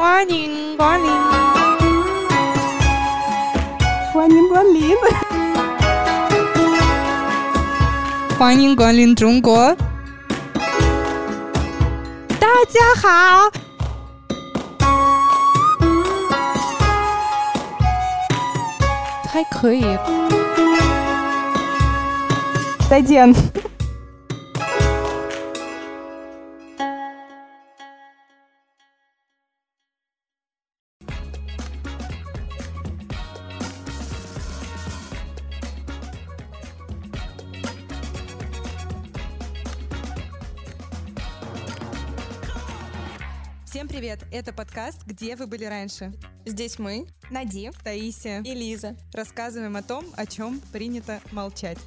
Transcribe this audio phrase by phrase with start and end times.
[0.00, 1.10] 欢迎光临，
[4.14, 4.96] 欢迎光临。
[8.38, 9.76] 欢迎光临中国。
[12.40, 13.50] 大家好，
[19.30, 19.84] 还可以。
[22.88, 23.30] 再见。
[44.32, 46.12] Это подкаст «Где вы были раньше?».
[46.46, 48.96] Здесь мы, Нади, Таисия, и Лиза.
[49.12, 51.78] рассказываем о том, о чем принято молчать.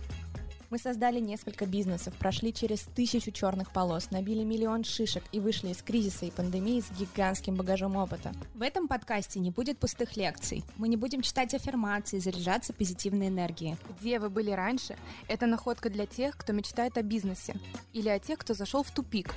[0.70, 5.82] Мы создали несколько бизнесов, прошли через тысячу черных полос, набили миллион шишек и вышли из
[5.82, 8.34] кризиса и пандемии с гигантским багажом опыта.
[8.56, 10.66] В этом подкасте не будет пустых лекций.
[10.76, 13.78] Мы не будем читать аффирмации, заряжаться позитивной энергией.
[14.02, 14.98] Где вы были раньше?
[15.30, 17.56] Это находка для тех, кто мечтает о бизнесе.
[17.94, 19.34] Или о тех, кто зашел в тупик,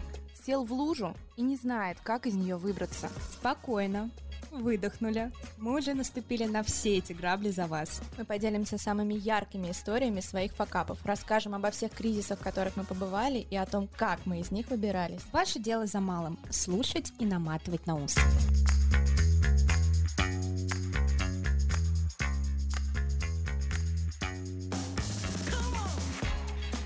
[0.47, 3.11] сел в лужу и не знает, как из нее выбраться.
[3.33, 4.11] Спокойно.
[4.53, 5.33] Выдохнули.
[5.59, 8.01] Мы уже наступили на все эти грабли за вас.
[8.17, 13.39] Мы поделимся самыми яркими историями своих факапов, расскажем обо всех кризисах, в которых мы побывали,
[13.51, 15.21] и о том, как мы из них выбирались.
[15.33, 18.15] Ваше дело за малым– слушать и наматывать на ус.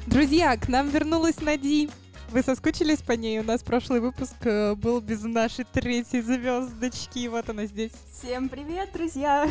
[0.06, 1.90] Друзья, к нам вернулась Нади.
[2.30, 3.40] Вы соскучились по ней?
[3.40, 7.26] У нас прошлый выпуск э, был без нашей третьей звездочки.
[7.26, 7.90] Вот она здесь.
[8.12, 9.48] Всем привет, друзья.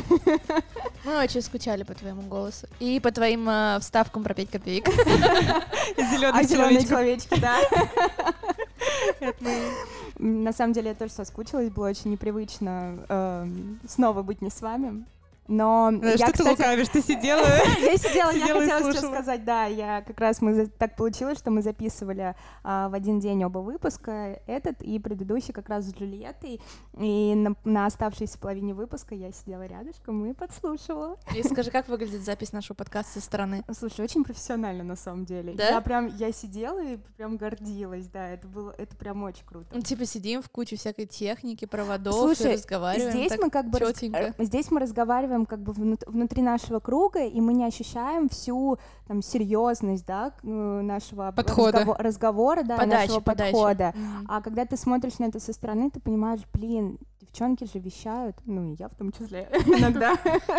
[1.04, 4.88] Мы очень скучали по твоему голосу и по твоим э, вставкам про 5 копеек.
[5.98, 6.90] А зеленые человечек.
[6.90, 7.58] человечки, да.
[10.18, 15.04] На самом деле я тоже соскучилась, было очень непривычно эм, снова быть не с вами.
[15.50, 16.88] Но Э, я, Что ты кстати, лукавишь?
[16.90, 17.40] Ты сидела?
[17.82, 21.62] Я сидела, я хотела сейчас сказать, да, я как раз мы так получилось, что мы
[21.62, 26.62] записывали а, в один день оба выпуска, этот и предыдущий как раз с Джульеттой,
[26.98, 31.18] и на, оставшейся половине выпуска я сидела рядышком и подслушивала.
[31.36, 33.64] И скажи, как выглядит запись нашего подкаста со стороны?
[33.78, 35.54] Слушай, очень профессионально на самом деле.
[35.54, 35.70] Да?
[35.70, 39.68] Я прям, я сидела и прям гордилась, да, это было, это прям очень круто.
[39.74, 43.12] Ну, типа сидим в куче всякой техники, проводов, Слушай, и разговариваем.
[43.12, 43.80] Здесь мы как бы
[44.40, 48.78] здесь мы разговариваем как бы внут- внутри нашего круга, и мы не ощущаем всю
[49.08, 51.80] там серьезность, да, э, нашего Подхода.
[51.80, 53.52] разгово- разговора, да, Подачи, нашего подачи.
[53.52, 53.94] подхода.
[53.96, 54.26] Мгм.
[54.28, 56.98] А когда ты смотришь на это со стороны, ты понимаешь, блин,
[57.30, 60.16] девчонки же вещают, ну и я в том числе иногда,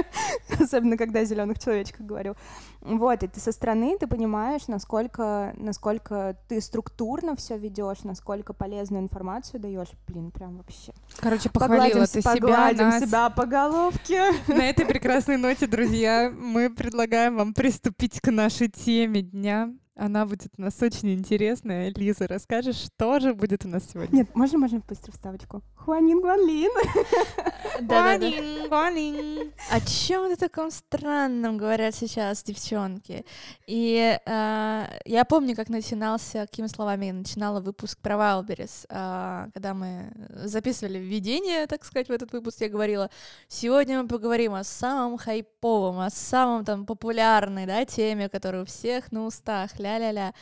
[0.59, 2.35] особенно когда о зеленых человечках говорю.
[2.81, 9.03] Вот, и ты со стороны ты понимаешь, насколько, насколько ты структурно все ведешь, насколько полезную
[9.03, 10.93] информацию даешь, блин, прям вообще.
[11.19, 13.03] Короче, похвалила ты себя, погладим нас.
[13.03, 14.33] себя по головке.
[14.49, 19.73] На этой прекрасной ноте, друзья, мы предлагаем вам приступить к нашей теме дня.
[19.97, 21.93] Она будет у нас очень интересная.
[21.95, 24.21] Лиза, расскажешь, что же будет у нас сегодня?
[24.21, 25.63] Нет, можно, можно быстро вставочку?
[25.85, 26.71] Хуанин Гуанлин.
[27.81, 28.19] Да-да-да.
[28.19, 29.53] Гуанин, гуанин.
[29.71, 33.25] О чем это таком странном говорят сейчас девчонки?
[33.67, 39.73] И э, я помню, как начинался, какими словами я начинала выпуск про Вайлберис, э, когда
[39.73, 40.13] мы
[40.45, 43.11] записывали введение, так сказать, в этот выпуск, я говорила,
[43.49, 49.13] сегодня мы поговорим о самом хайповом, о самом там популярной, да, теме, которая у всех
[49.13, 50.35] на устах, ля-ля-ля.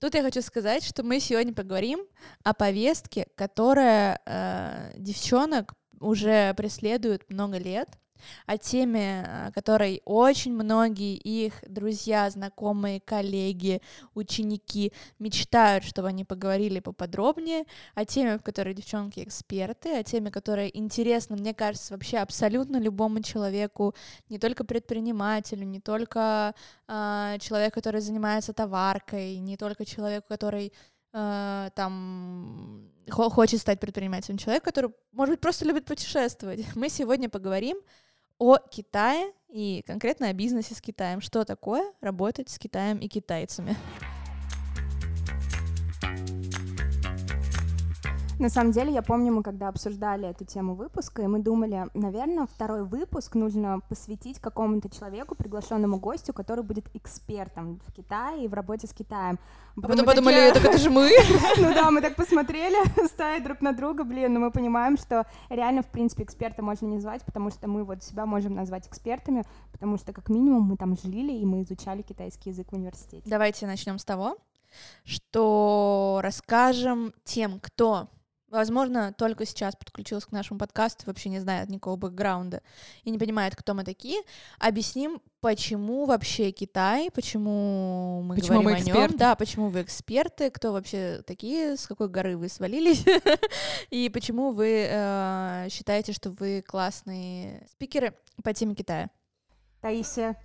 [0.00, 2.00] Тут я хочу сказать, что мы сегодня поговорим
[2.44, 7.88] о повестке, которая э, девчонок уже преследует много лет,
[8.46, 13.80] о теме, о которой очень многие их друзья, знакомые, коллеги,
[14.14, 17.64] ученики мечтают, чтобы они поговорили поподробнее,
[17.94, 23.22] о теме, в которой девчонки эксперты, о теме, которая интересна, мне кажется, вообще абсолютно любому
[23.22, 23.94] человеку,
[24.28, 26.54] не только предпринимателю, не только
[26.86, 30.72] э, человеку, который занимается товаркой, не только человеку, который
[31.12, 36.64] э, там хо- хочет стать предпринимателем, человек, который, может быть, просто любит путешествовать.
[36.74, 37.78] Мы сегодня поговорим
[38.38, 41.20] о Китае и конкретно о бизнесе с Китаем.
[41.20, 43.76] Что такое работать с Китаем и китайцами?
[48.38, 52.46] На самом деле, я помню, мы когда обсуждали эту тему выпуска, и мы думали, наверное,
[52.46, 58.54] второй выпуск нужно посвятить какому-то человеку, приглашенному гостю, который будет экспертом в Китае и в
[58.54, 59.40] работе с Китаем.
[59.76, 61.10] А Мы потом подумали, такие, так это же мы.
[61.58, 62.76] Ну да, мы так посмотрели,
[63.08, 67.00] ставить друг на друга, блин, но мы понимаем, что реально, в принципе, эксперта можно не
[67.00, 69.42] звать, потому что мы вот себя можем назвать экспертами,
[69.72, 73.24] потому что, как минимум, мы там жили, и мы изучали китайский язык в университете.
[73.26, 74.36] Давайте начнем с того,
[75.02, 78.08] что расскажем тем, кто
[78.50, 82.62] возможно, только сейчас подключилась к нашему подкасту, вообще не знает никакого бэкграунда
[83.04, 84.20] и не понимает, кто мы такие,
[84.58, 90.50] объясним, почему вообще Китай, почему мы Почему говорим мы о нем, да, почему вы эксперты,
[90.50, 93.04] кто вообще такие, с какой горы вы свалились,
[93.90, 99.10] и почему вы э, считаете, что вы классные спикеры по теме Китая.
[99.80, 100.36] Таисия,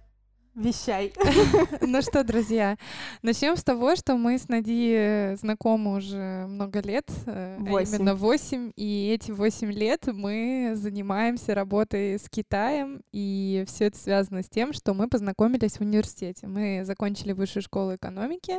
[0.55, 1.13] вещай.
[1.81, 2.77] Ну что, друзья,
[3.21, 7.95] начнем с того, что мы с Нади знакомы уже много лет, э, а Восемь.
[7.95, 14.43] именно 8, и эти 8 лет мы занимаемся работой с Китаем, и все это связано
[14.43, 16.47] с тем, что мы познакомились в университете.
[16.47, 18.55] Мы закончили высшую школу экономики,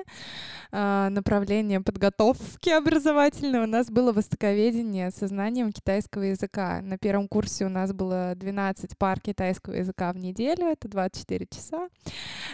[0.71, 6.81] а, направление подготовки образовательной у нас было востоковедение со знанием китайского языка.
[6.83, 11.84] На первом курсе у нас было 12 пар китайского языка в неделю, это 24 часа.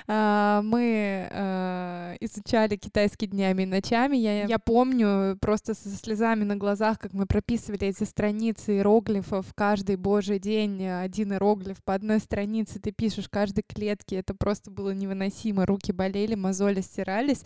[0.06, 4.17] А, Мы э, изучали китайский днями и ночами.
[4.17, 9.97] Я, я помню просто со слезами на глазах, как мы прописывали эти страницы иероглифов каждый
[9.97, 10.87] божий день.
[10.87, 14.17] Один иероглиф по одной странице ты пишешь каждой клетке.
[14.17, 15.67] Это просто было невыносимо.
[15.67, 17.44] Руки болели, мозоли стирались.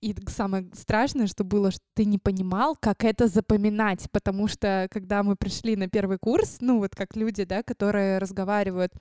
[0.00, 5.22] И самое страшное, что было, что ты не понимал, как это запоминать, потому что когда
[5.22, 8.92] мы пришли на первый курс, ну вот как люди, да, которые разговаривают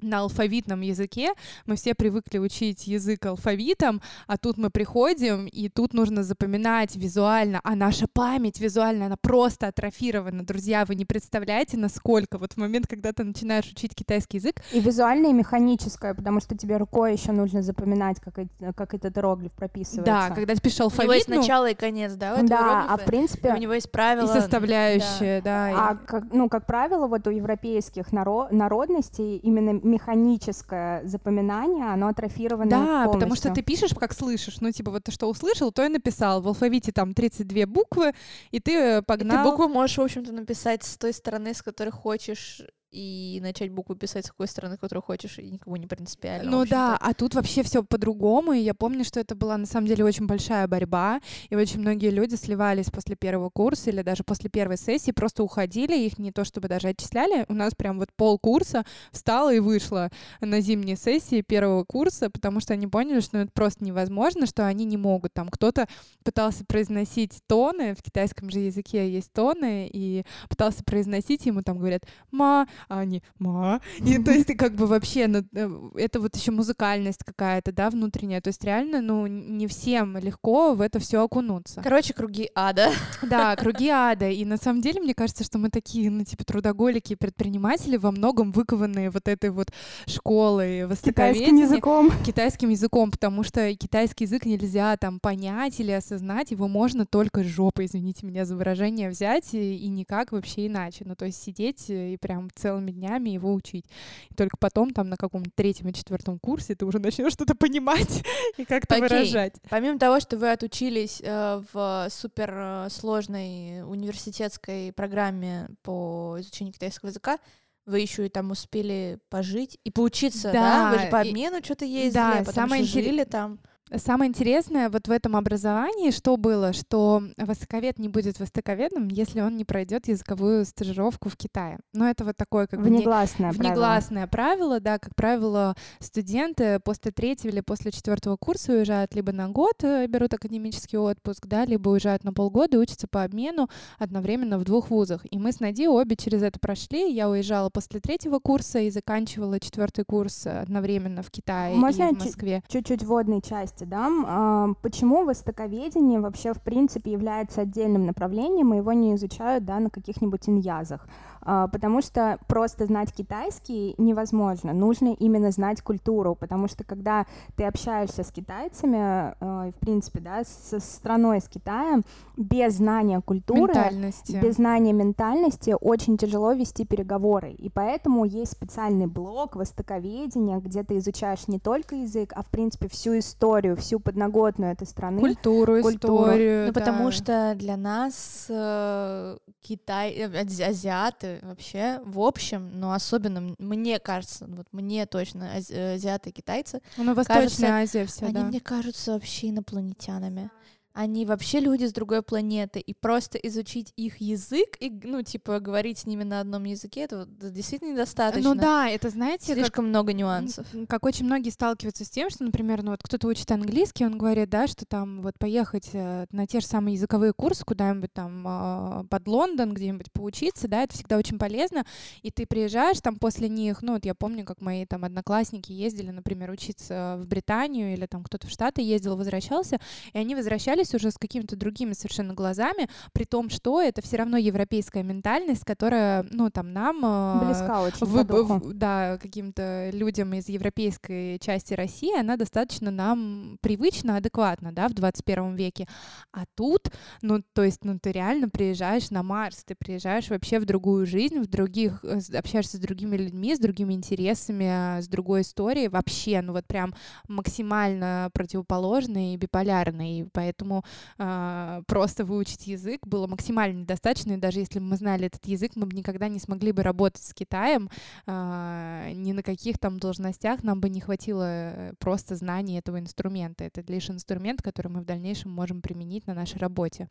[0.00, 1.32] на алфавитном языке.
[1.64, 7.60] Мы все привыкли учить язык алфавитом, а тут мы приходим, и тут нужно запоминать визуально,
[7.64, 10.44] а наша память визуально, она просто атрофирована.
[10.44, 14.80] Друзья, вы не представляете, насколько вот в момент, когда ты начинаешь учить китайский язык, И
[14.80, 18.34] визуальное, и механическое, потому что тебе рукой еще нужно запоминать, как,
[18.76, 20.04] как этот иероглиф прописывается.
[20.04, 22.48] да, когда ты пишешь У него есть алфавит, ну, начало и конец, да, у этого
[22.48, 23.54] Да, а в принципе...
[23.54, 24.26] у него есть и правила.
[24.26, 25.70] составляющие, да.
[25.70, 32.08] и- А как, ну, как правило, вот у европейских наро- народностей именно механическое запоминание, оно
[32.08, 33.54] атрофировано Да, потому что полностью.
[33.54, 34.60] ты пишешь, как слышишь.
[34.60, 36.40] Ну, типа, вот ты что услышал, то и написал.
[36.42, 38.12] В алфавите там 32 буквы,
[38.50, 39.44] и ты э, И погнал.
[39.44, 42.62] ты букву можешь, в общем-то, написать с той стороны, с которой хочешь,
[42.96, 46.50] и начать букву писать с какой стороны, которую хочешь, и никому не принципиально.
[46.50, 49.86] Ну да, а тут вообще все по-другому, и я помню, что это была на самом
[49.86, 51.20] деле очень большая борьба,
[51.50, 55.94] и очень многие люди сливались после первого курса или даже после первой сессии, просто уходили,
[55.98, 60.10] их не то чтобы даже отчисляли, у нас прям вот полкурса встала и вышла
[60.40, 64.66] на зимние сессии первого курса, потому что они поняли, что ну, это просто невозможно, что
[64.66, 65.34] они не могут.
[65.34, 65.86] Там кто-то
[66.24, 72.04] пытался произносить тоны, в китайском же языке есть тоны, и пытался произносить, ему там говорят
[72.30, 73.80] «ма», а они «ма».
[73.98, 77.90] И то есть ты как бы вообще, ну, э, это вот еще музыкальность какая-то, да,
[77.90, 78.40] внутренняя.
[78.40, 81.80] То есть реально, ну, не всем легко в это все окунуться.
[81.82, 82.90] Короче, круги ада.
[83.22, 84.28] Да, круги ада.
[84.30, 88.10] И на самом деле, мне кажется, что мы такие, ну, типа, трудоголики и предприниматели во
[88.10, 89.68] многом выкованные вот этой вот
[90.06, 92.12] школой китайским языком.
[92.24, 97.86] китайским языком, потому что китайский язык нельзя там понять или осознать, его можно только жопой,
[97.86, 101.04] извините меня за выражение, взять и, и никак вообще иначе.
[101.06, 103.84] Ну, то есть сидеть и прям целыми днями его учить.
[104.30, 108.24] И только потом там на каком-то третьем и четвертом курсе ты уже начнешь что-то понимать
[108.56, 109.08] и как-то Окей.
[109.08, 109.54] выражать.
[109.70, 117.38] Помимо того, что вы отучились э, в э, сложной университетской программе по изучению китайского языка,
[117.84, 120.90] вы еще и там успели пожить и поучиться, да?
[120.90, 123.24] Вы же Да, по и- обмену что-то ездили, да, а потом самое еще интерес- жили
[123.24, 123.60] там.
[123.94, 129.56] Самое интересное вот в этом образовании, что было, что востоковед не будет востоковедом, если он
[129.56, 131.78] не пройдет языковую стажировку в Китае.
[131.92, 133.70] Но это вот такое как бы не- Внегласное правило.
[133.72, 139.48] Внегласное правило, да, как правило, студенты после третьего или после четвертого курса уезжают либо на
[139.50, 144.58] год, э, берут академический отпуск, да, либо уезжают на полгода и учатся по обмену одновременно
[144.58, 145.24] в двух вузах.
[145.30, 147.12] И мы с Нади обе через это прошли.
[147.12, 152.18] Я уезжала после третьего курса и заканчивала четвертый курс одновременно в Китае Можно и в
[152.24, 152.62] Москве.
[152.68, 153.40] чуть-чуть вводной
[153.76, 154.24] части дам.
[154.26, 159.90] А, Почему востоковедение вообще, в принципе, является отдельным направлением, и его не изучают, да, на
[159.90, 161.06] каких-нибудь иньязах?
[161.48, 164.72] А, Потому что просто знать китайский невозможно.
[164.72, 167.24] Нужно именно знать культуру, потому что когда
[167.54, 169.34] ты общаешься с китайцами,
[169.68, 172.04] и, в принципе, да, со страной, с Китаем,
[172.36, 174.40] без знания культуры, Ментальности.
[174.42, 177.52] без знания ментальности очень тяжело вести переговоры.
[177.52, 182.88] И поэтому есть специальный блок востоковедения, где ты изучаешь не только язык, а в принципе
[182.88, 185.20] всю историю, всю подноготную этой страны.
[185.20, 186.24] Культуру, Культуру.
[186.24, 186.66] историю.
[186.68, 187.12] Ну, потому да.
[187.12, 194.46] что для нас э, Китай, э, ази- азиаты вообще, в общем, но особенно мне кажется,
[194.48, 197.66] вот мне точно ази- э, азиаты китайцы, Ну, Восточная кажется,
[198.00, 198.44] Азия все, они да.
[198.44, 200.50] мне кажутся вообще инопланетянами.
[200.96, 205.98] Они вообще люди с другой планеты, и просто изучить их язык и, ну, типа, говорить
[205.98, 208.54] с ними на одном языке, это действительно недостаточно.
[208.54, 210.66] Ну да, это, знаете, Слишком как, много нюансов.
[210.88, 214.48] как очень многие сталкиваются с тем, что, например, ну вот кто-то учит английский, он говорит,
[214.48, 219.04] да, что там вот поехать э, на те же самые языковые курсы куда-нибудь там э,
[219.10, 221.84] под Лондон, где-нибудь поучиться, да, это всегда очень полезно,
[222.22, 226.10] и ты приезжаешь там после них, ну вот я помню, как мои там одноклассники ездили,
[226.10, 229.78] например, учиться в Британию или там кто-то в Штаты ездил, возвращался,
[230.14, 234.36] и они возвращались уже с какими-то другими совершенно глазами, при том, что это все равно
[234.36, 237.00] европейская ментальность, которая, ну, там, нам...
[237.04, 238.12] э, Близка очень в-
[238.60, 244.94] в- да, каким-то людям из европейской части России, она достаточно нам привычна, адекватна, да, в
[244.94, 245.86] 21 веке.
[246.32, 246.90] А тут,
[247.22, 251.38] ну, то есть, ну, ты реально приезжаешь на Марс, ты приезжаешь вообще в другую жизнь,
[251.40, 256.66] в других, общаешься с другими людьми, с другими интересами, с другой историей, вообще, ну, вот
[256.66, 256.94] прям
[257.28, 260.75] максимально противоположной и биполярной, и поэтому
[261.18, 265.72] а, просто выучить язык было максимально недостаточно, и даже если бы мы знали этот язык,
[265.76, 267.90] мы бы никогда не смогли бы работать с Китаем,
[268.26, 273.64] а, ни на каких там должностях нам бы не хватило э, просто знаний этого инструмента.
[273.64, 277.08] Это лишь инструмент, который мы в дальнейшем можем применить на нашей работе.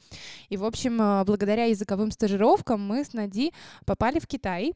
[0.50, 3.53] И, в общем, а, благодаря языковым стажировкам мы с Нади
[3.86, 4.74] попали в Китай,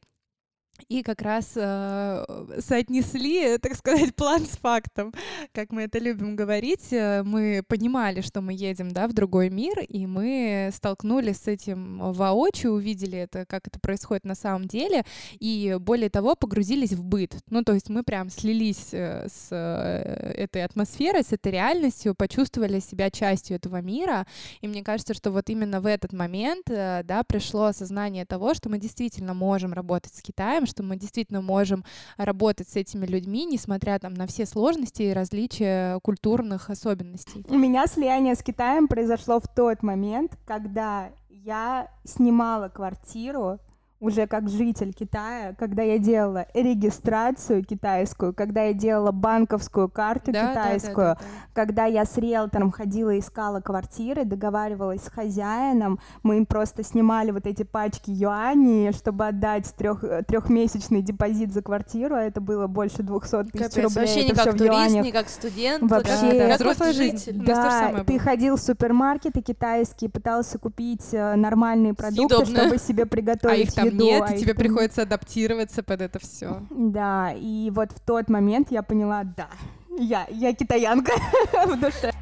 [0.88, 2.26] и как раз э,
[2.60, 5.14] соотнесли, так сказать, план с фактом,
[5.54, 6.92] как мы это любим говорить.
[6.92, 12.14] Э, Мы понимали, что мы едем да, в другой мир, и мы столкнулись с этим
[12.14, 15.04] воочию, увидели это, как это происходит на самом деле,
[15.40, 17.36] и более того, погрузились в быт.
[17.50, 22.80] Ну, то есть мы прям слились э, с э, этой атмосферой, с этой реальностью, почувствовали
[22.80, 24.26] себя частью этого мира,
[24.62, 28.78] и мне кажется, что вот именно в этот момент, да, пришло осознание того, что мы
[28.80, 31.84] действительно можем работать с Китаем, что мы действительно можем
[32.18, 37.46] работать с этими людьми, несмотря там на все сложности и различия культурных особенностей.
[37.50, 43.60] У меня слияние с Китаем произошло в тот момент, когда я снимала квартиру
[44.00, 50.48] уже как житель Китая, когда я делала регистрацию китайскую, когда я делала банковскую карту Да,
[50.48, 51.20] да, да, китайскую, да, да.
[51.54, 57.46] когда я с риэлтором ходила, искала квартиры, договаривалась с хозяином, мы им просто снимали вот
[57.46, 63.52] эти пачки юаней, чтобы отдать трех, трехмесячный депозит за квартиру, а это было больше 200
[63.52, 63.90] тысяч Капец, рублей.
[63.96, 65.04] вообще не это как турист, юанях.
[65.06, 66.10] не как студент, Вообще.
[66.12, 67.18] как, Да, да, как жизнь.
[67.18, 67.44] житель.
[67.46, 68.20] Да, ты было.
[68.20, 72.64] ходил в супермаркеты китайские, пытался купить э, нормальные продукты, Съедобное.
[72.68, 76.62] чтобы себе приготовить А еду, нет, а и тебе приходится адаптироваться под это все.
[76.70, 79.50] Да, и вот в тот момент я поняла, да,
[79.98, 81.12] я, я китаянка
[81.66, 82.14] в душе.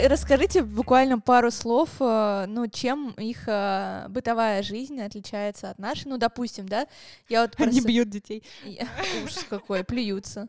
[0.00, 6.06] Расскажите буквально пару слов, э, ну, чем их э, бытовая жизнь отличается от нашей.
[6.06, 6.86] Ну, допустим, да,
[7.28, 8.44] я вот Они прос- бьют детей.
[8.64, 8.86] Я-
[9.24, 10.46] Ужас какой, плюются,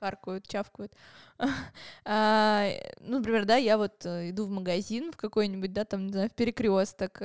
[0.00, 0.94] харкают, чавкают.
[2.08, 2.68] А,
[3.00, 6.30] Ну, например, да, я вот э, иду в магазин в какой-нибудь, да, там, не знаю,
[6.30, 7.20] в перекресток,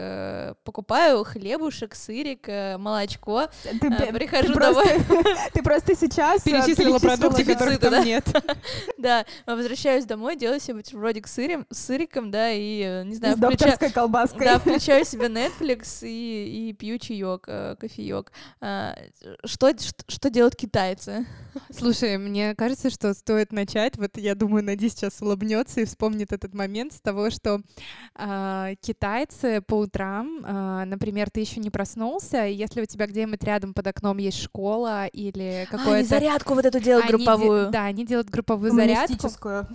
[0.63, 6.51] покупаю хлебушек, сырик, э, молочко, Ты, а, прихожу ты просто, домой, ты просто сейчас э,
[6.51, 8.03] Перечислила продукты, которых там да?
[8.03, 8.25] нет.
[8.97, 13.37] да, возвращаюсь домой, делаю себе бутербродик с сыром, с сыриком, да, и, э, не знаю,
[13.37, 14.45] включаю, колбаской.
[14.45, 18.31] да, включаю себе Netflix и, и пью чаек, э, кофеек.
[18.59, 18.95] А,
[19.45, 21.25] Что, что, что делают китайцы?
[21.75, 23.97] Слушай, мне кажется, что стоит начать.
[24.01, 27.61] Вот я думаю, Нади сейчас улыбнется и вспомнит этот момент с того, что
[28.15, 33.43] а, китайцы по утрам, а, например, ты еще не проснулся, и если у тебя где-нибудь
[33.43, 37.23] рядом под окном есть школа или А, они какое-то зарядку вот эту делают Они де-
[37.25, 37.69] групповую.
[37.69, 39.67] да, они делают групповую зарядку, Коммунистическую.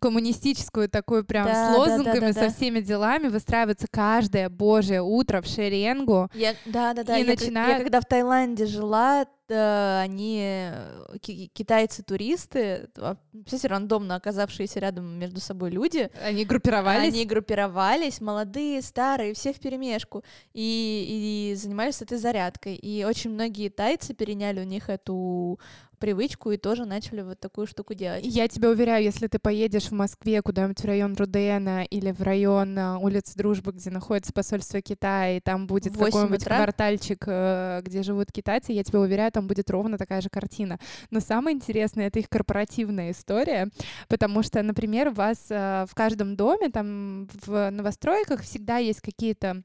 [0.00, 2.48] коммунистическую такую прям Да, с лозунгами, да, да, да.
[2.48, 6.28] со всеми делами, выстраиваются каждое божье утро в шеренгу.
[6.34, 7.18] Я, да, да, да.
[7.18, 13.66] И я, как- я начинают- когда в Таиланде жила, они э, ки- китайцы-туристы, а, кстати,
[13.66, 17.08] рандомно оказавшиеся рядом между собой люди, Они группировались.
[17.12, 20.22] Они группировались, молодые, старые, все в перемешку,
[20.52, 22.76] и, и занимались этой зарядкой.
[22.76, 25.58] И очень многие тайцы переняли у них эту
[26.02, 28.24] привычку и тоже начали вот такую штуку делать.
[28.24, 32.76] Я тебя уверяю, если ты поедешь в Москве куда-нибудь в район Рудена или в район
[32.76, 38.32] а, улицы Дружбы, где находится посольство Китая, и там будет какой-нибудь квартальчик, э, где живут
[38.32, 40.78] китайцы, я тебя уверяю, там будет ровно такая же картина.
[41.10, 43.68] Но самое интересное— это их корпоративная история,
[44.08, 49.62] потому что, например, у вас э, в каждом доме, там в новостройках всегда есть какие-то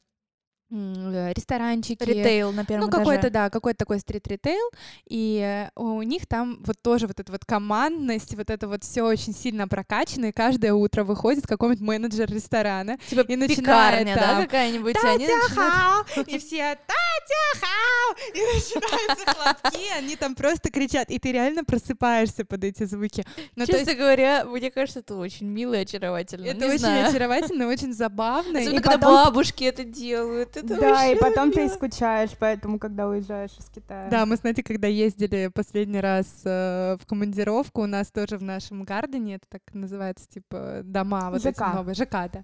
[0.69, 2.03] ресторанчики.
[2.03, 4.69] Ритейл на первом Ну, какой-то, да, какой-то такой стрит-ритейл,
[5.07, 9.03] и э, у них там вот тоже вот эта вот командность, вот это вот все
[9.03, 14.21] очень сильно прокачано, и каждое утро выходит какой-нибудь менеджер ресторана Типа и начинает пекарня, да,
[14.21, 14.95] там, какая-нибудь?
[14.95, 20.69] и они «Татя начинают- хау!» И все «Татя хау!» И начинаются хлопки, они там просто
[20.69, 23.25] кричат, и ты реально просыпаешься под эти звуки.
[23.55, 26.45] Ну, то Честно есть говоря, мне кажется, это очень мило и очаровательно.
[26.47, 27.09] это не очень знаю.
[27.09, 28.59] очаровательно, очень забавно.
[28.59, 30.56] Особенно, и когда потом- бабушки это делают.
[30.57, 34.07] Это Да, и потом ты скучаешь, поэтому, когда уезжаешь из Китая.
[34.09, 38.43] Да, мы с Натей, когда ездили последний раз э, в командировку, у нас тоже в
[38.43, 41.73] нашем гардене, это так называется, типа, дома вот эти ЖК.
[41.73, 42.43] новые, ЖК, да.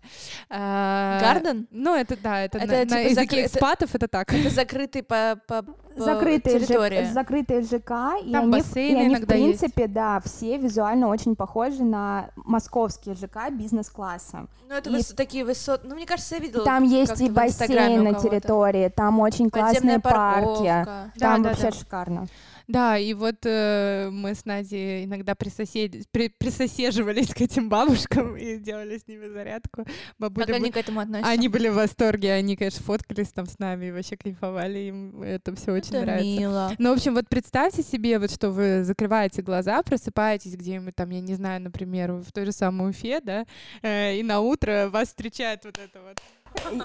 [0.49, 1.67] А, Гарден?
[1.71, 4.33] Ну, это, да, это, Это на, на типа языке закры- это- экспатов это так.
[4.33, 5.65] Это закрытый по, по
[5.95, 7.03] закрытые, территории.
[7.05, 7.91] ЖК, закрытые ЖК,
[8.23, 9.59] и Там они, в- бассейны и они в иногда есть.
[9.59, 14.47] принципе, да, все визуально очень похожи на московские ЖК бизнес-класса.
[14.69, 15.81] Ну, это И- выс- такие высот...
[15.83, 16.63] Ну, мне кажется, я видела.
[16.65, 20.15] Там есть и бассейн на территории, там очень классные парки.
[20.17, 20.83] парковка.
[20.85, 21.71] Да, Там да, вообще да.
[21.71, 22.27] шикарно.
[22.67, 25.93] Да, и вот э, мы с Надей иногда присосед...
[26.11, 29.85] при- присосеживались к этим бабушкам и делали с ними зарядку.
[30.17, 31.31] Бабули Как бы- они к этому относятся?
[31.31, 35.55] Они были в восторге, они, конечно, фоткались там с нами и вообще кайфовали, им это
[35.55, 36.25] все очень это нравится.
[36.39, 36.71] мило.
[36.77, 41.21] Ну, в общем, вот представьте себе, вот что вы закрываете глаза, просыпаетесь где-нибудь там, я
[41.21, 43.45] не знаю, например, в той же самой Уфе, да,
[43.81, 46.17] э, и на утро вас встречает вот это вот.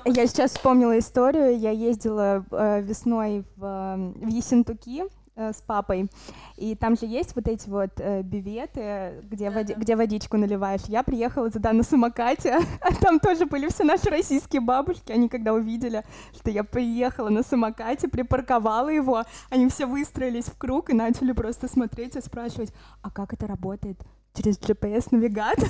[0.06, 1.58] Я сейчас вспомнила историю.
[1.58, 5.04] Я ездила э, весной в, э, в Ессентуки
[5.38, 6.10] с папой,
[6.56, 10.82] и там же есть вот эти вот э, бюветы, где, води- где водичку наливаешь.
[10.88, 15.12] Я приехала туда на самокате, а там тоже были все наши российские бабушки.
[15.12, 16.04] Они когда увидели,
[16.34, 21.68] что я приехала на самокате, припарковала его, они все выстроились в круг и начали просто
[21.68, 23.98] смотреть и спрашивать, а как это работает?
[24.34, 25.68] Через GPS-навигатор?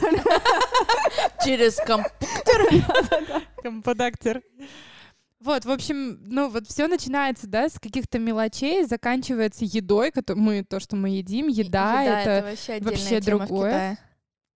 [1.44, 2.06] Через комп...
[3.62, 4.42] Комподактер.
[5.40, 10.80] Вот, в общем, ну вот все начинается, да, с каких-то мелочей, заканчивается едой, мы то,
[10.80, 13.99] что мы едим, еда, это вообще отдельная вообще тема в другое.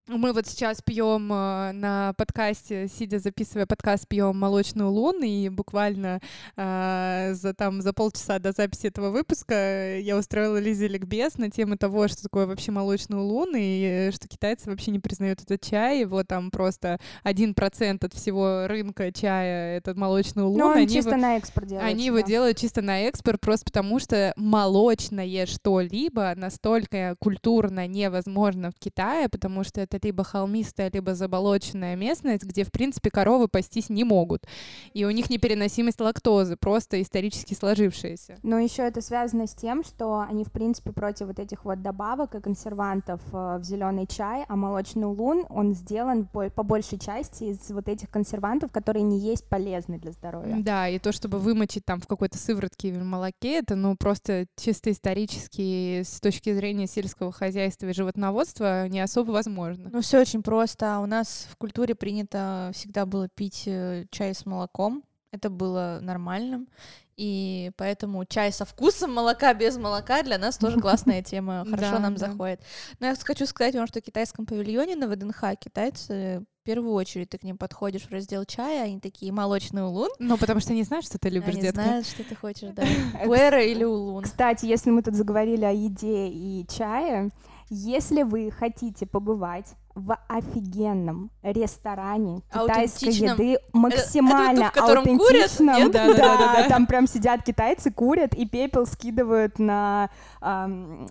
[0.08, 6.20] Мы вот сейчас пьем на подкасте, сидя записывая подкаст, пьем молочную луну, и буквально
[6.56, 11.76] э, за там за полчаса до записи этого выпуска я устроила Лизе ликбез на тему
[11.76, 16.24] того, что такое вообще молочную луну, и что китайцы вообще не признают этот чай, его
[16.24, 20.64] там просто один процент от всего рынка чая это молочную луну.
[20.64, 21.88] Ну, он они чисто его- на экспорт делается.
[21.88, 22.26] они его да.
[22.26, 29.62] делают чисто на экспорт, просто потому что молочное что-либо настолько культурно невозможно в Китае, потому
[29.62, 34.46] что это либо холмистая, либо заболоченная местность, где, в принципе, коровы пастись не могут.
[34.92, 38.38] И у них непереносимость лактозы, просто исторически сложившаяся.
[38.42, 42.34] Но еще это связано с тем, что они, в принципе, против вот этих вот добавок
[42.34, 47.44] и консервантов э, в зеленый чай, а молочный лун, он сделан по, по большей части
[47.44, 50.56] из вот этих консервантов, которые не есть полезны для здоровья.
[50.60, 54.90] Да, и то, чтобы вымочить там в какой-то сыворотке или молоке, это, ну, просто чисто
[54.90, 59.81] исторически с точки зрения сельского хозяйства и животноводства не особо возможно.
[59.90, 60.98] Ну, все очень просто.
[61.00, 65.02] У нас в культуре принято всегда было пить э, чай с молоком.
[65.30, 66.68] Это было нормальным.
[67.16, 71.64] И поэтому чай со вкусом молока без молока для нас тоже классная тема.
[71.68, 72.60] Хорошо нам заходит.
[73.00, 77.28] Но я хочу сказать вам, что в китайском павильоне на ВДНХ китайцы в первую очередь
[77.28, 80.10] ты к ним подходишь в раздел чая, они такие молочный улун.
[80.20, 81.82] Ну, потому что они знают, что ты любишь, Они детка.
[81.82, 82.84] знают, что ты хочешь, да.
[83.24, 84.22] Пуэра или улун.
[84.22, 87.30] Кстати, если мы тут заговорили о еде и чае,
[87.74, 95.20] если вы хотите побывать в офигенном ресторане китайской еды максимально в котором курят?
[95.22, 95.76] аутентичном.
[95.76, 95.92] Нет?
[95.92, 96.68] Да, да, да, да, да.
[96.68, 101.06] там прям сидят китайцы, курят и пепел скидывают на ам,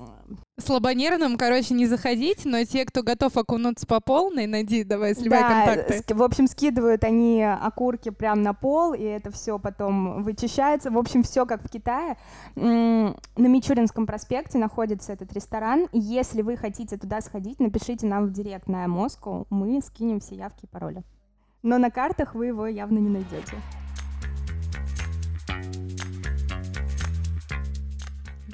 [0.62, 5.66] Слабонервным, короче, не заходить, но те, кто готов окунуться по полной, найди, давай, сливай да,
[5.66, 6.14] контакты.
[6.14, 10.92] в общем, скидывают они окурки прям на пол, и это все потом вычищается.
[10.92, 12.18] В общем, все как в Китае.
[12.56, 15.88] На Мичуринском проспекте находится этот ресторан.
[15.92, 20.66] Если вы хотите туда сходить, напишите нам в директ на Москву, мы скинем все явки
[20.66, 21.04] и пароли.
[21.62, 23.58] Но на картах вы его явно не найдете.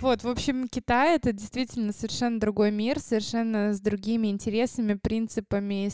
[0.01, 5.87] Вот, в общем, Китай— это действительно совершенно другой мир, совершенно с другими интересами, принципами,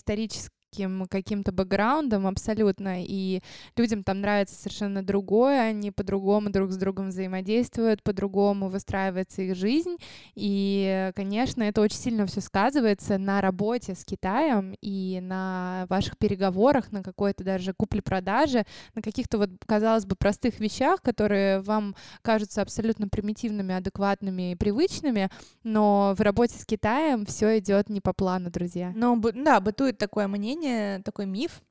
[0.73, 3.41] историческим каким-то бэкграундом абсолютно, и
[3.75, 9.97] людям там нравится совершенно другое, они по-другому друг с другом взаимодействуют, по-другому выстраивается их жизнь,
[10.35, 16.91] и, конечно, это очень сильно все сказывается на работе с Китаем и на ваших переговорах,
[16.91, 23.07] на какой-то даже купле-продаже, на каких-то вот, казалось бы, простых вещах, которые вам кажутся абсолютно
[23.07, 25.29] примитивными, адекватными и привычными,
[25.63, 28.91] но в работе с Китаем все идет не по плану, друзья.
[28.95, 30.62] Ну, да, бытует такое мнение,
[31.03, 31.61] такой миф,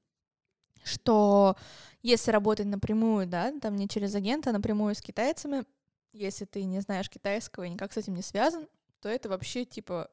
[0.85, 1.57] что
[2.03, 5.65] если работать напрямую, да, там не через агента, а напрямую с китайцами,
[6.13, 8.69] если ты не знаешь китайского и никак с этим не связан,
[9.01, 10.11] то это вообще типа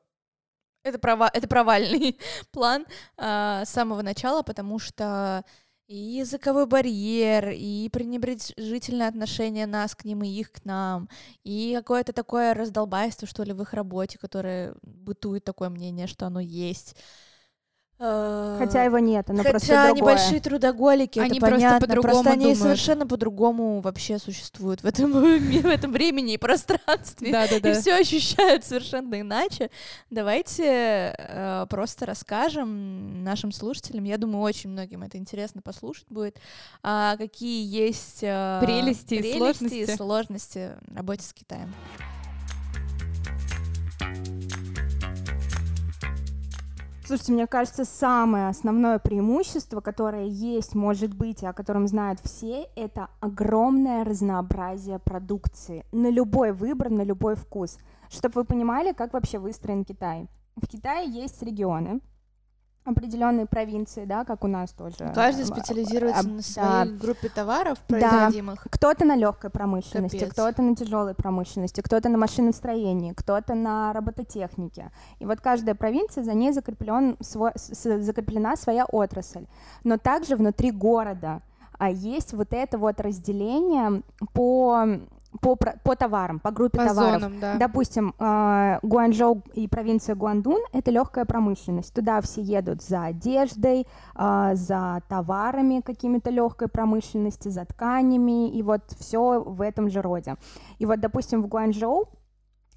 [0.83, 2.19] это, права, это провальный
[2.51, 2.85] план
[3.17, 5.43] а, с самого начала, потому что
[5.87, 11.09] и языковой барьер, и пренебрежительное отношение нас к ним и их к нам,
[11.43, 16.39] и какое-то такое раздолбайство, что ли, в их работе, которое бытует такое мнение, что оно
[16.39, 16.95] есть.
[17.99, 19.89] Хотя его нет, оно Хотя просто другое.
[19.91, 21.79] они большие трудоголики, Они это просто понятно.
[21.87, 22.59] по-другому просто они думают.
[22.59, 27.31] совершенно по-другому вообще существуют в этом, в этом времени и пространстве.
[27.31, 27.73] Да, да, И да.
[27.81, 29.69] все ощущают совершенно иначе.
[30.09, 34.05] Давайте э, просто расскажем нашим слушателям.
[34.05, 36.37] Я думаю, очень многим это интересно послушать будет.
[36.81, 39.75] а, какие есть э, Прелести и прелести сложности.
[39.75, 41.73] и сложности в работе с Китаем.
[47.09, 52.67] Слушайте, мне кажется, самое основное преимущество, которое есть, может быть, и о котором знают все,
[52.75, 57.79] это огромное разнообразие продукции на любой выбор, на любой вкус.
[58.11, 60.27] Чтобы вы понимали, как вообще выстроен Китай.
[60.55, 61.99] В Китае есть регионы,
[62.89, 65.11] определенные провинции, да, как у нас тоже.
[65.13, 66.41] Каждый Э, специализируется а, на да.
[66.41, 67.97] своей группе товаров, Да.
[67.97, 68.67] производимых.
[68.69, 74.91] Кто-то на легкой промышленности, кто-то на тяжелой промышленности, кто-то на машиностроении, кто-то на робототехнике.
[75.19, 79.45] И вот каждая провинция, за ней закреплен свой, закреплена своя отрасль.
[79.83, 81.41] Но также внутри города
[81.77, 84.85] а, есть вот это вот разделение по,
[85.41, 87.21] по, по товарам, по группе По товаров.
[87.21, 87.55] зонам, да.
[87.57, 91.93] Допустим, э, Гуанчжоу и провинция Гуандун— это легкая промышленность.
[91.93, 98.81] Туда все едут за одеждой, э, за товарами какими-то легкой промышленности, за тканями, и вот
[98.99, 100.35] все в этом же роде.
[100.79, 102.09] И вот, допустим, в Гуанчжоу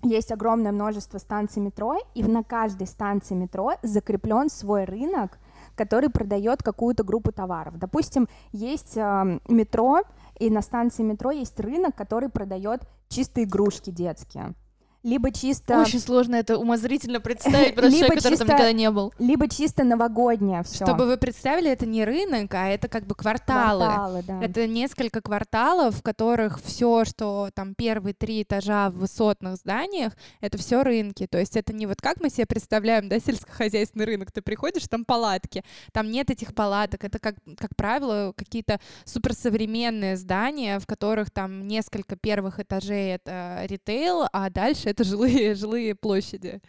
[0.03, 5.39] есть огромное множество станций метро, и на каждой станции метро закреплен свой рынок,
[5.75, 7.79] который продает какую-то группу товаров.
[7.79, 10.03] Допустим, есть э, метро,
[10.39, 14.55] и на станции метро есть рынок, который продает чисто игрушки детские.
[15.03, 19.13] Либо чисто, Очень сложно это умозрительно представить, просто Либо человек, который там никогда не был.
[19.19, 20.85] либо чисто новогоднее все.
[20.85, 24.23] Чтобы вы представили, это не рынок, а это как бы кварталы.
[24.27, 24.43] да.
[24.43, 30.57] Это несколько кварталов, в которых все, что там первые три этажа в высотных зданиях, это
[30.59, 31.27] все рынки.
[31.27, 34.31] То есть это не вот как мы себе представляем, да, сельскохозяйственный рынок.
[34.31, 35.65] Ты приходишь, там палатки.
[35.93, 37.03] Там нет этих палаток.
[37.03, 44.27] Это, как, как правило, какие-то суперсовременные здания, в которых там несколько первых этажей это ритейл,
[44.33, 46.61] а дальше это жилые, жилые площади.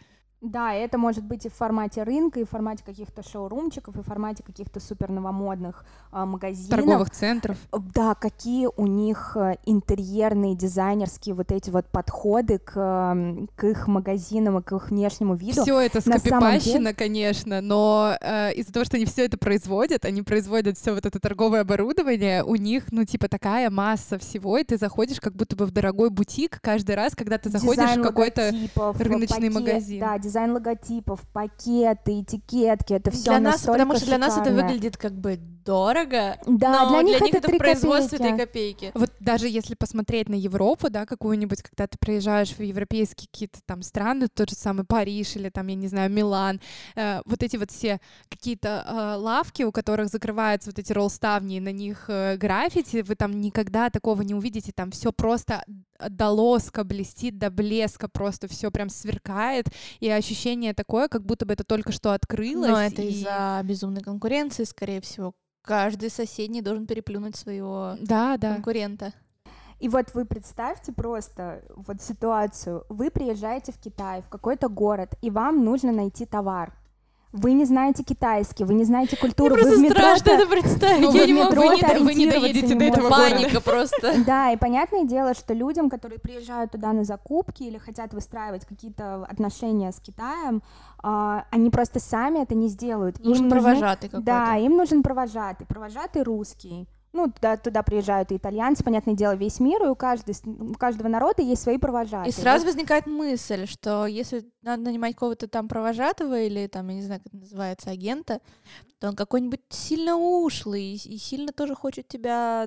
[0.44, 4.02] Да, это может быть и в формате рынка, и в формате каких-то шоурумчиков, и в
[4.02, 6.68] формате каких-то супер новомодных а, магазинов.
[6.68, 7.56] Торговых центров.
[7.72, 13.16] Да, какие у них э, интерьерные, дизайнерские вот эти вот подходы к,
[13.56, 15.62] к их магазинам и к их внешнему виду.
[15.62, 20.76] Все это скопипащено, конечно, но э, из-за того, что они все это производят, они производят
[20.76, 25.20] все вот это торговое оборудование, у них, ну, типа, такая масса всего, и ты заходишь
[25.20, 28.52] как будто бы в дорогой бутик каждый раз, когда ты заходишь Дизайн в какой-то...
[28.98, 30.00] рыночный пакет- магазин.
[30.00, 34.96] Да, дизайн логотипов, пакеты, этикетки, это все Для нас, потому что для нас это выглядит
[34.96, 38.36] как бы дорого, Да, но для них это это три в производстве копейки.
[38.36, 38.90] 3 копейки.
[38.94, 43.82] Вот даже если посмотреть на Европу, да, какую-нибудь, когда ты приезжаешь в европейские какие-то там
[43.82, 46.60] страны, тот же самый Париж или там, я не знаю, Милан,
[46.96, 51.60] э, вот эти вот все какие-то э, лавки, у которых закрываются вот эти ролл-ставни, и
[51.60, 55.64] на них э, граффити, вы там никогда такого не увидите, там все просто
[56.08, 59.66] до лоска блестит, до блеска просто все прям сверкает,
[60.00, 62.70] и ощущение такое, как будто бы это только что открылось.
[62.70, 65.34] Но это и- из-за безумной конкуренции, скорее всего.
[65.62, 68.54] Каждый соседний должен переплюнуть своего Да, да.
[68.54, 69.12] конкурента.
[69.80, 72.84] И вот вы представьте просто вот ситуацию.
[72.88, 76.74] Вы приезжаете в Китай, в какой-то город, и вам нужно найти товар.
[77.36, 81.00] Вы не знаете китайский, вы не знаете культуру, Мне вы просто метро страшно это представить.
[81.02, 81.56] Ну, Я вы не могу.
[81.56, 83.10] вы не- вы не доедете до этого.
[83.10, 84.14] Паника просто.
[84.26, 89.24] Да, и понятное дело, что людям, которые приезжают туда на закупки или хотят выстраивать какие-то
[89.24, 90.62] отношения с Китаем,
[91.02, 93.18] а, они просто сами это не сделают.
[93.18, 94.24] Им Нужен нужны- провожатый какой-то.
[94.26, 96.86] Да, им нужен провожатый, провожатый русский.
[97.14, 101.06] Ну, туда, туда приезжают и итальянцы, понятное дело, весь мир, и у, каждой, у каждого
[101.06, 102.30] народа есть свои провожатые.
[102.30, 107.02] И сразу возникает мысль, что если надо нанимать кого-то там провожатого или там, я не
[107.02, 108.40] знаю, как это называется, агента,
[108.98, 112.66] то он какой-нибудь сильно ушлый и сильно тоже хочет тебя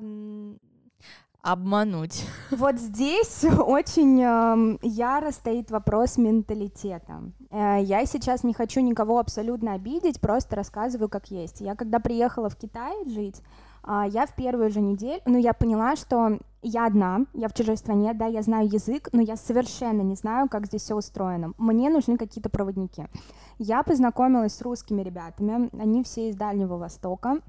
[1.42, 2.24] обмануть.
[2.50, 7.20] Вот здесь очень эм, яро стоит вопрос менталитета.
[7.50, 11.60] Э, я сейчас не хочу никого абсолютно обидеть, просто рассказываю как есть.
[11.60, 13.42] Я когда приехала в Китай жить,
[14.10, 18.12] я в первую же неделю, ну, я поняла, что я одна, я в чужой стране,
[18.14, 21.52] да, я знаю язык, но я совершенно не знаю, как здесь все устроено.
[21.58, 23.06] Мне нужны какие-то проводники.
[23.58, 27.40] Я познакомилась с русскими ребятами, они все из Дальнего Востока,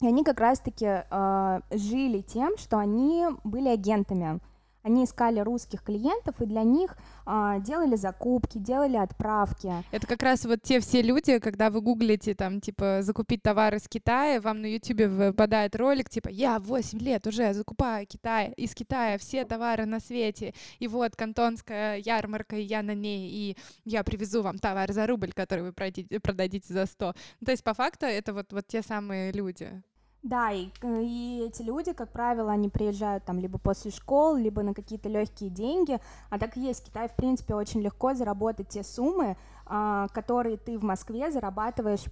[0.00, 4.40] И они как раз-таки э, жили тем, что они были агентами.
[4.88, 6.96] Они искали русских клиентов и для них
[7.26, 9.70] а, делали закупки, делали отправки.
[9.90, 13.86] Это как раз вот те все люди, когда вы гуглите там, типа, закупить товар из
[13.86, 19.18] Китая, вам на Ютубе выпадает ролик, типа, я 8 лет уже закупаю Китай, из Китая
[19.18, 24.40] все товары на свете, и вот кантонская ярмарка, и я на ней, и я привезу
[24.40, 27.14] вам товар за рубль, который вы продадите за 100.
[27.40, 29.82] Ну, то есть, по факту, это вот, вот те самые люди.
[30.22, 34.74] Да, и, и эти люди, как правило, они приезжают там либо после школ, либо на
[34.74, 36.00] какие-то легкие деньги.
[36.28, 36.82] А так и есть.
[36.82, 42.04] В Китае, в принципе, очень легко заработать те суммы, а, которые ты в Москве зарабатываешь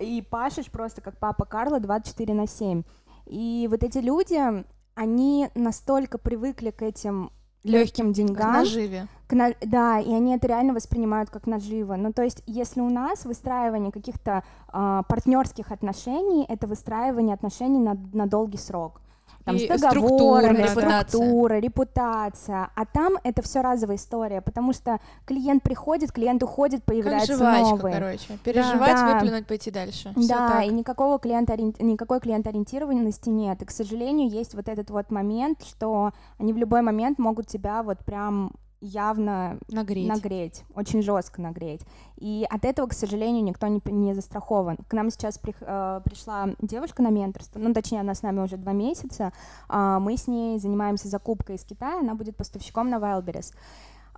[0.00, 2.82] и пашешь просто как папа Карло 24 на 7.
[3.26, 4.64] И вот эти люди,
[4.94, 7.30] они настолько привыкли к этим
[7.68, 8.52] легким деньгам.
[8.52, 9.06] К наживе.
[9.26, 9.54] К на...
[9.60, 11.96] Да, и они это реально воспринимают как наживо.
[11.96, 17.96] Ну, то есть, если у нас выстраивание каких-то э, партнерских отношений, это выстраивание отношений на,
[18.12, 19.00] на долгий срок
[19.48, 22.70] там, и с договорами, структура, структура, репутация.
[22.74, 27.76] А там это все разовая история, потому что клиент приходит, клиент уходит, появляется как жвачка,
[27.76, 27.92] новый.
[27.92, 28.38] короче.
[28.44, 29.14] Переживать, да.
[29.14, 30.12] выплюнуть, пойти дальше.
[30.16, 33.62] Да, и никакого клиента, никакой клиент-ориентированности нет.
[33.62, 37.82] И, к сожалению, есть вот этот вот момент, что они в любой момент могут тебя
[37.82, 40.08] вот прям явно нагреть.
[40.08, 41.82] нагреть, очень жестко нагреть.
[42.16, 44.76] И от этого, к сожалению, никто не, не застрахован.
[44.88, 48.56] К нам сейчас при, э, пришла девушка на менторство, ну, точнее, она с нами уже
[48.56, 49.32] два месяца.
[49.68, 53.54] Э, мы с ней занимаемся закупкой из Китая, она будет поставщиком на Wildberries.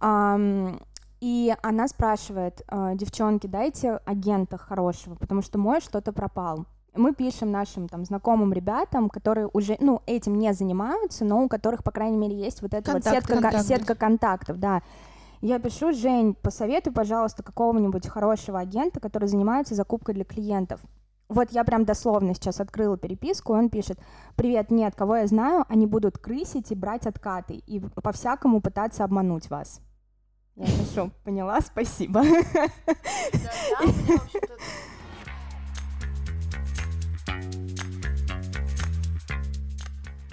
[0.01, 0.79] Э,
[1.21, 7.51] и она спрашивает, э, девчонки, дайте агента хорошего, потому что мой что-то пропал мы пишем
[7.51, 12.17] нашим там знакомым ребятам, которые уже, ну, этим не занимаются, но у которых, по крайней
[12.19, 13.67] мере, есть вот эта Контакт, вот сетка, контакт.
[13.67, 14.83] сетка контактов, да.
[15.41, 20.81] Я пишу, Жень, посоветуй, пожалуйста, какого-нибудь хорошего агента, который занимается закупкой для клиентов.
[21.29, 23.99] Вот я прям дословно сейчас открыла переписку, и он пишет,
[24.35, 29.49] привет, нет, кого я знаю, они будут крысить и брать откаты, и по-всякому пытаться обмануть
[29.49, 29.81] вас.
[30.57, 32.23] Я пишу, поняла, спасибо.
[32.23, 32.69] Да,
[33.33, 34.19] да, у меня
[37.31, 37.70] you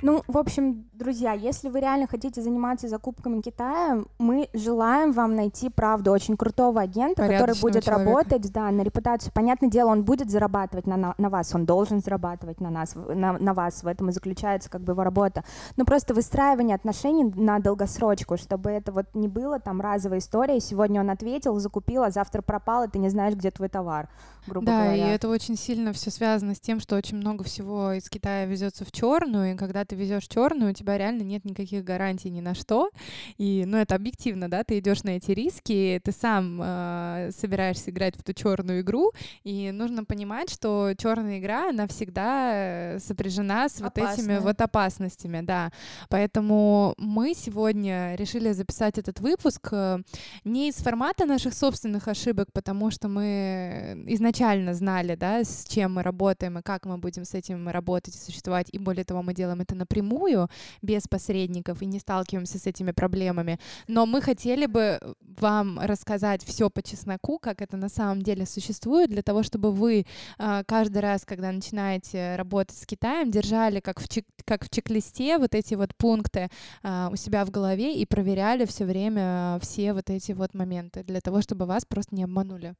[0.02, 5.70] Ну, в общем, друзья, если вы реально хотите заниматься закупками Китая, мы желаем вам найти,
[5.70, 7.92] правда, очень крутого агента, который будет человека.
[7.92, 9.32] работать, да, на репутацию.
[9.34, 13.34] Понятное дело, он будет зарабатывать на, на, на вас, он должен зарабатывать на нас, на,
[13.34, 15.44] на вас, в этом и заключается как бы его работа.
[15.78, 21.02] Но просто выстраивание отношений на долгосрочку, чтобы это вот не было там разовая история, сегодня
[21.02, 24.10] он ответил, закупил, а завтра пропал, и ты не знаешь, где твой товар,
[24.46, 25.06] грубо да, говоря.
[25.06, 28.46] Да, и это очень сильно все связано с тем, что очень много всего из Китая
[28.46, 32.42] везется в черную, и когда ты везешь черную, у тебя реально нет никаких гарантий ни
[32.42, 32.90] на что.
[33.38, 38.16] И, ну, это объективно, да, ты идешь на эти риски, ты сам э, собираешься играть
[38.16, 39.12] в эту черную игру,
[39.44, 45.72] и нужно понимать, что черная игра, она всегда сопряжена с вот этими вот опасностями, да.
[46.10, 50.00] Поэтому мы сегодня решили записать этот выпуск э,
[50.44, 56.04] не из формата наших собственных ошибок, потому что мы изначально знали, да, с чем мы
[56.04, 59.62] работаем и как мы будем с этим работать и существовать, и более того, мы делаем
[59.62, 60.50] это напрямую,
[60.82, 63.60] без посредников, и не сталкиваемся с этими проблемами.
[63.88, 65.00] Но мы хотели бы
[65.40, 70.06] вам рассказать все по чесноку, как это на самом деле существует, для того, чтобы вы
[70.38, 75.38] э, каждый раз, когда начинаете работать с Китаем, держали как в, чек как в чек-листе
[75.38, 76.50] вот эти вот пункты
[76.84, 81.22] э, у себя в голове и проверяли все время все вот эти вот моменты, для
[81.22, 82.76] того, чтобы вас просто не обманули.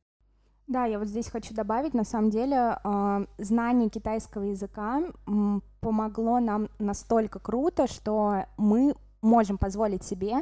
[0.68, 5.02] Да, я вот здесь хочу добавить, на самом деле, э, знание китайского языка
[5.80, 10.42] помогло нам настолько круто, что мы можем позволить себе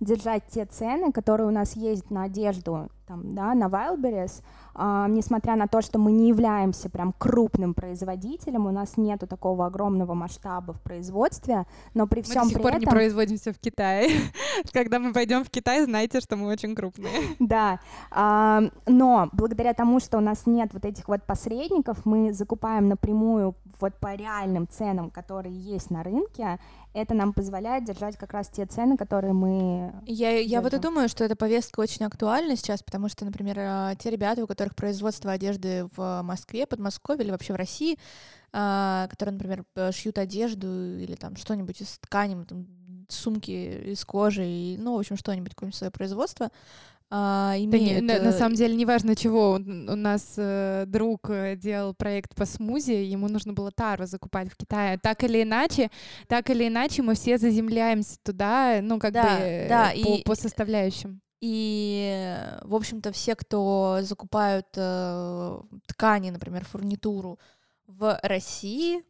[0.00, 4.42] держать те цены, которые у нас есть на одежду, там, да, на Wildberries,
[4.74, 9.66] а, несмотря на то, что мы не являемся прям крупным производителем, у нас нету такого
[9.66, 12.80] огромного масштаба в производстве, но при всем мы до сих при пор этом...
[12.80, 14.10] не производимся в Китае.
[14.72, 17.12] Когда мы пойдем в Китай, знайте, что мы очень крупные.
[17.38, 17.80] Да,
[18.10, 23.54] а, но благодаря тому, что у нас нет вот этих вот посредников, мы закупаем напрямую
[23.80, 26.58] вот по реальным ценам, которые есть на рынке,
[26.96, 29.92] это нам позволяет держать как раз те цены, которые мы...
[30.06, 33.94] Я, я вот и думаю, что эта повестка очень актуальна сейчас, потому что, например, а,
[33.96, 37.98] те ребята, у которых производство одежды в Москве, Подмосковье или вообще в России,
[38.52, 42.66] а, которые, например, шьют одежду или там что-нибудь из ткани, там,
[43.08, 43.50] сумки
[43.92, 46.50] из кожи, ну, в общем, что-нибудь, какое-нибудь свое производство,
[47.08, 48.06] а, имеют...
[48.06, 49.52] Да не, на, на самом деле, неважно чего.
[49.52, 54.56] У нас э, друг э, делал проект по смузи, ему нужно было тару закупать в
[54.56, 54.98] Китае.
[54.98, 55.90] Так или иначе,
[56.26, 60.34] так или иначе, мы все заземляемся туда, ну, как да, бы да, по, и, по
[60.34, 61.20] составляющим.
[61.40, 67.38] И, в общем-то, все, кто закупают э, ткани, например, фурнитуру,
[67.86, 69.04] в России,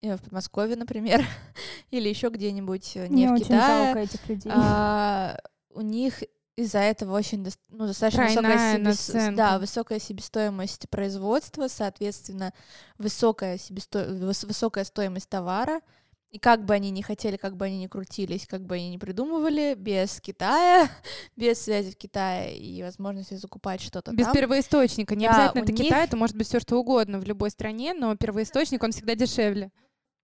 [0.00, 1.26] э, в Подмосковье, например,
[1.90, 4.52] или еще где-нибудь э, не Мне в очень Китае, жалко этих людей.
[4.54, 5.36] а,
[5.70, 6.22] у них
[6.56, 8.92] из-за этого очень ну, достаточно Тройная высокая,
[9.30, 12.52] себес- да, высокая себестоимость производства, соответственно,
[12.98, 14.00] высокая, себесто...
[14.10, 15.80] выс- высокая стоимость товара.
[16.30, 18.96] И как бы они ни хотели, как бы они ни крутились, как бы они ни
[18.96, 20.88] придумывали, без Китая,
[21.36, 24.34] без связи в Китае и возможности закупать что-то Без там.
[24.34, 25.14] первоисточника.
[25.14, 27.94] Не Да, обязательно это них- Китай, это может быть все что угодно в любой стране,
[27.94, 29.70] но первоисточник, он всегда дешевле.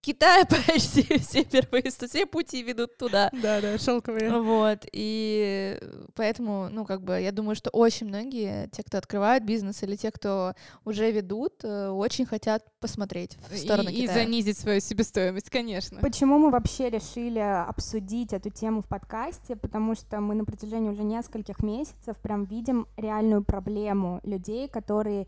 [0.02, 3.30] Китай почти все первоисто- все пути ведут туда.
[3.32, 4.40] Да, да, шелковые.
[4.40, 5.78] Вот, и
[6.14, 10.10] поэтому, ну, как бы, я думаю, что очень многие, те, кто открывают бизнес или те,
[10.10, 14.24] кто уже ведут, э, очень хотят посмотреть в сторону и, и Китая.
[14.24, 16.00] занизить свою себестоимость, конечно.
[16.00, 19.54] Почему мы вообще решили обсудить эту тему в подкасте?
[19.54, 25.26] Потому что мы на протяжении уже нескольких месяцев прям видим реальную проблему людей, которые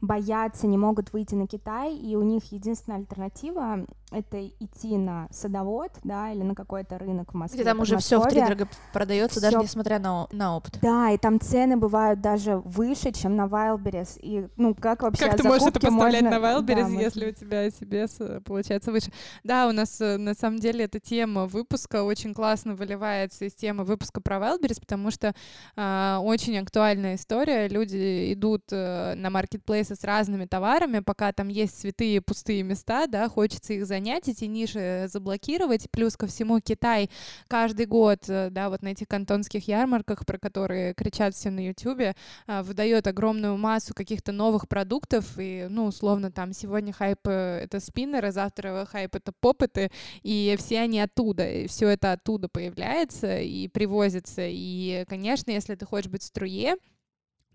[0.00, 5.90] боятся, не могут выйти на Китай, и у них единственная альтернатива— это идти на садовод,
[6.04, 7.60] да, или на какой-то рынок в Москве.
[7.62, 8.44] Где там уже все Подмосковье.
[8.46, 10.78] втридорого продается, даже несмотря на, на опыт.
[10.80, 14.18] Да, и там цены бывают даже выше, чем на Wildberries.
[14.20, 17.32] И, ну, как вообще Как ты можешь это поставлять можно- на Wildberries, Да, если у
[17.32, 19.10] тебя CBS э, получается выше?
[19.42, 23.84] Да, у нас э, на самом деле эта тема выпуска очень классно выливается из темы
[23.84, 25.34] выпуска про Wildberries, потому что
[25.76, 27.66] а, очень актуальная история.
[27.68, 33.28] Люди идут э, на маркетплейсы с разными товарами, пока там есть святые пустые места, да,
[33.28, 35.90] хочется их занять, эти ниши заблокировать.
[35.90, 37.10] Плюс ко всему Китай
[37.48, 42.14] каждый год, э, да, вот на этих кантонских ярмарках, про которые кричат все на Ютубе,
[42.46, 47.80] а, выдает огромную массу каких-то новых продуктов, и, ну, условно, там, сегодня хайп э,— это
[47.80, 49.90] спиннеры, завтра хайп— это попыты,
[50.22, 55.86] и все они оттуда, и все это оттуда появляется и привозится, и, конечно, если ты
[55.86, 56.76] хочешь быть в струе,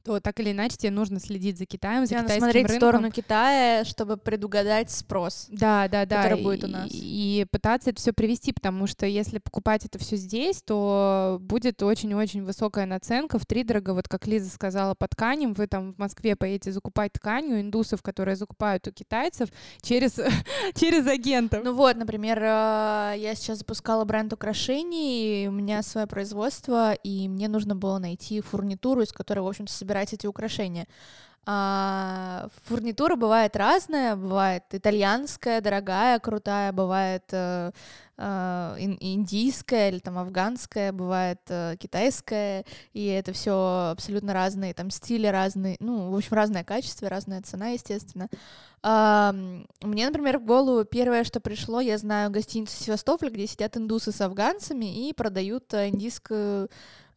[0.03, 2.89] то так или иначе тебе нужно следить за Китаем, за Надо китайским смотреть в рынком.
[2.89, 5.47] сторону Китая, чтобы предугадать спрос.
[5.49, 6.23] Да, да, да.
[6.23, 6.89] который будет у и- нас.
[6.91, 12.43] И пытаться это все привести, потому что если покупать это все здесь, то будет очень-очень
[12.43, 13.93] высокая наценка в дорого.
[13.93, 15.53] Вот как Лиза сказала, по тканям.
[15.53, 19.49] Вы там в Москве поедете закупать ткань у индусов, которые закупают у китайцев
[19.81, 20.19] через,
[20.75, 21.61] через агентов.
[21.63, 27.27] Ну вот, например, э, я сейчас запускала бренд украшений, и у меня свое производство, и
[27.27, 30.85] мне нужно было найти фурнитуру, из которой, в общем-то, собирать эти украшения.
[31.45, 37.71] А, фурнитура бывает разная, бывает итальянская, дорогая, крутая, бывает э,
[38.17, 44.91] э, ин- индийская или там афганская, бывает э, китайская, и это все абсолютно разные, там
[44.91, 48.27] стили разные, ну, в общем, разное качество, разная цена, естественно.
[48.83, 54.11] Ам, Мне, например, в голову первое, что пришло, я знаю гостиницу Севастополь, где сидят индусы
[54.11, 56.69] с афганцами и продают э, индийскую а,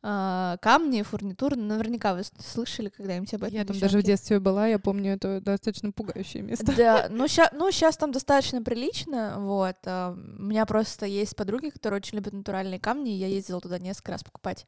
[0.02, 1.56] камни, фурнитуру.
[1.56, 3.54] Наверняка вы слышали когда-нибудь об этом.
[3.54, 4.06] Я там даже в девчонки?
[4.06, 6.74] детстве была, я помню, это достаточно пугающее место.
[6.76, 9.76] Да, ну сейчас ну, щас там достаточно прилично, вот.
[9.86, 13.78] а, У меня просто есть подруги, которые очень любят натуральные камни, и я ездила туда
[13.78, 14.66] несколько раз покупать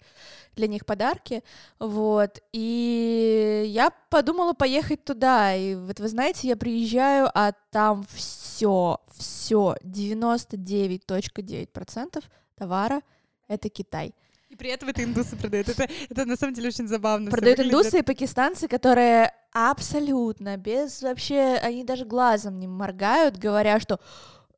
[0.54, 1.42] для них подарки,
[1.80, 2.40] вот.
[2.52, 9.74] И я подумала поехать туда, и вот вы знаете, я приезжаю, а там все, все,
[9.82, 12.22] 99.9%
[12.54, 13.02] товара—
[13.48, 14.14] это Китай.
[14.54, 15.68] И при этом это индусы продают.
[15.68, 17.28] Это, это на самом деле очень забавно.
[17.28, 23.98] Продают индусы и пакистанцы, которые абсолютно без вообще, они даже глазом не моргают, говоря, что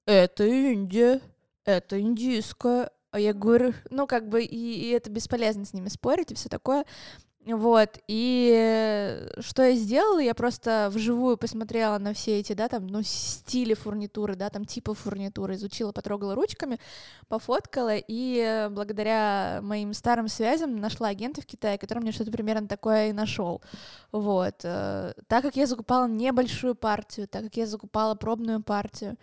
[0.04, 1.22] это Индия,
[1.64, 2.90] это индийская.
[3.11, 6.50] А я говорю, ну как бы и, и это бесполезно с ними спорить и все
[6.50, 6.85] такое.
[7.46, 13.02] Вот, и что я сделала, я просто вживую посмотрела на все эти, да, там, ну,
[13.04, 16.80] стили фурнитуры, да, там, типы фурнитуры, изучила, потрогала ручками,
[17.28, 23.11] пофоткала, и благодаря моим старым связям нашла агента в Китае, который мне что-то примерно такое
[23.11, 23.62] и нашел.
[24.11, 24.64] Вот.
[24.64, 29.16] э, Так как я закупала небольшую партию, так как я закупала пробную партию,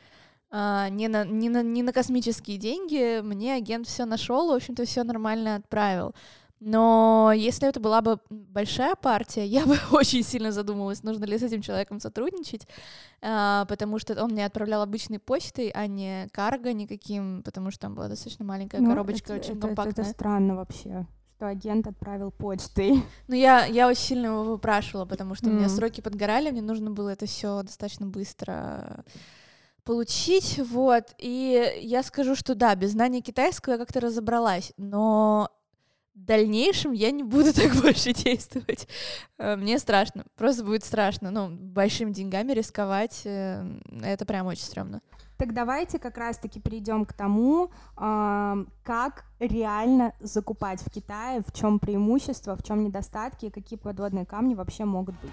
[0.49, 4.85] а, не на, не, на, не на космические деньги, мне агент все нашел, в общем-то,
[4.85, 6.13] все нормально отправил.
[6.65, 11.43] Но если это была бы большая партия, я бы очень сильно задумалась, нужно ли с
[11.43, 12.67] этим человеком сотрудничать,
[13.21, 17.95] а, потому что он мне отправлял обычной почтой, а не карго никаким, потому что там
[17.95, 20.05] была достаточно маленькая Ну, коробочка, это- очень это- это- компактная.
[20.05, 23.03] Это странно вообще, что агент отправил почтой.
[23.27, 26.91] Ну, я, я очень сильно его выпрашивала, потому что у меня сроки подгорали, мне нужно
[26.91, 29.03] было это все достаточно быстро
[29.83, 35.49] получить, вот, и я скажу, что да, без знания китайского я как-то разобралась, но
[36.15, 38.87] в дальнейшем я не буду так больше действовать.
[39.37, 43.65] Э, Мне страшно, просто будет страшно, ну, большими деньгами рисковать, э,
[44.03, 45.01] это прям очень стрёмно.
[45.37, 51.79] Так давайте как раз-таки перейдем к тому, ам, как реально закупать в Китае, в чем
[51.79, 55.31] преимущества, в чем недостатки и какие подводные камни вообще могут быть.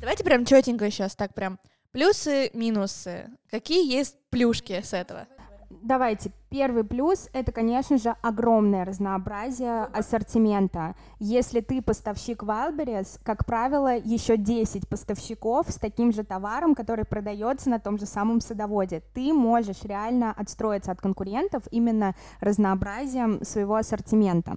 [0.00, 1.58] Давайте прям четенько сейчас, так прям
[1.90, 3.28] плюсы, минусы.
[3.50, 5.26] Какие есть плюшки с этого?
[5.70, 10.94] Давайте, первый плюс— это, конечно же, огромное разнообразие ассортимента.
[11.18, 17.68] Если ты поставщик Wildberries, как правило, еще 10 поставщиков с таким же товаром, который продается
[17.68, 19.02] на том же самом садоводе.
[19.12, 24.56] Ты можешь реально отстроиться от конкурентов именно разнообразием своего ассортимента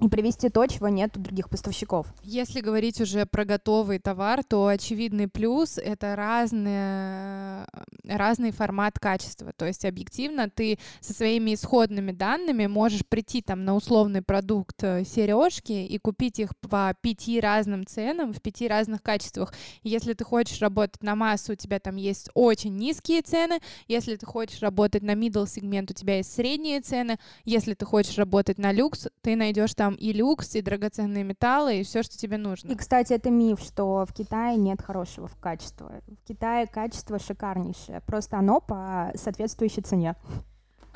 [0.00, 2.06] и привести то, чего нет у других поставщиков.
[2.24, 7.66] Если говорить уже про готовый товар, то очевидный плюс— это разные,
[8.04, 9.52] разный формат качества.
[9.56, 15.04] То есть объективно ты со своими исходными данными можешь прийти там на условный продукт э,
[15.04, 19.54] сережки и купить их по пяти разным ценам в пяти разных качествах.
[19.84, 23.60] Если ты хочешь работать на массу, у тебя там есть очень низкие цены.
[23.86, 27.18] Если ты хочешь работать на middle сегмент, у тебя есть средние цены.
[27.44, 31.84] Если ты хочешь работать на люкс, ты найдешь там и люкс, и драгоценные металлы, и
[31.84, 32.70] все, что тебе нужно.
[32.70, 36.00] И, кстати, это миф, что в Китае нет хорошего качества.
[36.06, 40.16] В Китае качество шикарнейшее, просто оно по соответствующей цене.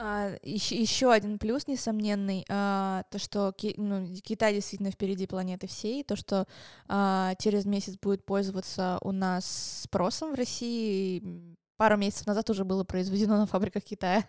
[0.01, 5.66] А, еще, еще один плюс несомненный, а, то, что Ки, ну, Китай действительно впереди планеты
[5.66, 6.47] всей, то, что
[6.86, 11.57] а, через месяц будет пользоваться у нас спросом в России.
[11.76, 14.24] Пару месяцев назад уже было произведено на фабриках Китая.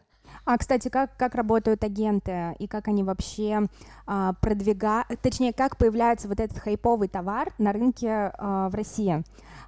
[0.46, 3.68] А, кстати, как, как работают агенты и как они вообще
[4.08, 9.24] а, продвигают, точнее, как появляется вот этот хайповый товар на рынке а, в России?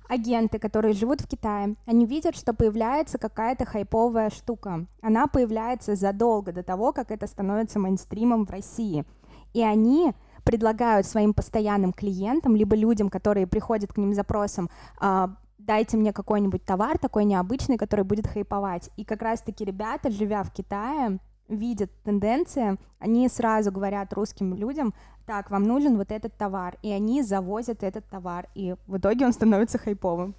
[0.09, 4.85] Агенты, которые живут в Китае, они видят, что появляется какая-то хайповая штука.
[5.01, 9.05] Она появляется задолго до того, как это становится мейнстримом в России.
[9.53, 15.35] И они предлагают своим постоянным клиентам, либо людям, которые приходят к ним с запросом, а,
[15.65, 18.89] дайте мне какой-нибудь товар такой необычный, который будет хайповать.
[18.97, 24.93] И как раз-таки ребята, живя в Китае, видят тенденции, они сразу говорят русским людям,
[25.25, 29.33] так, вам нужен вот этот товар, и они завозят этот товар, и в итоге он
[29.33, 30.35] становится хайповым.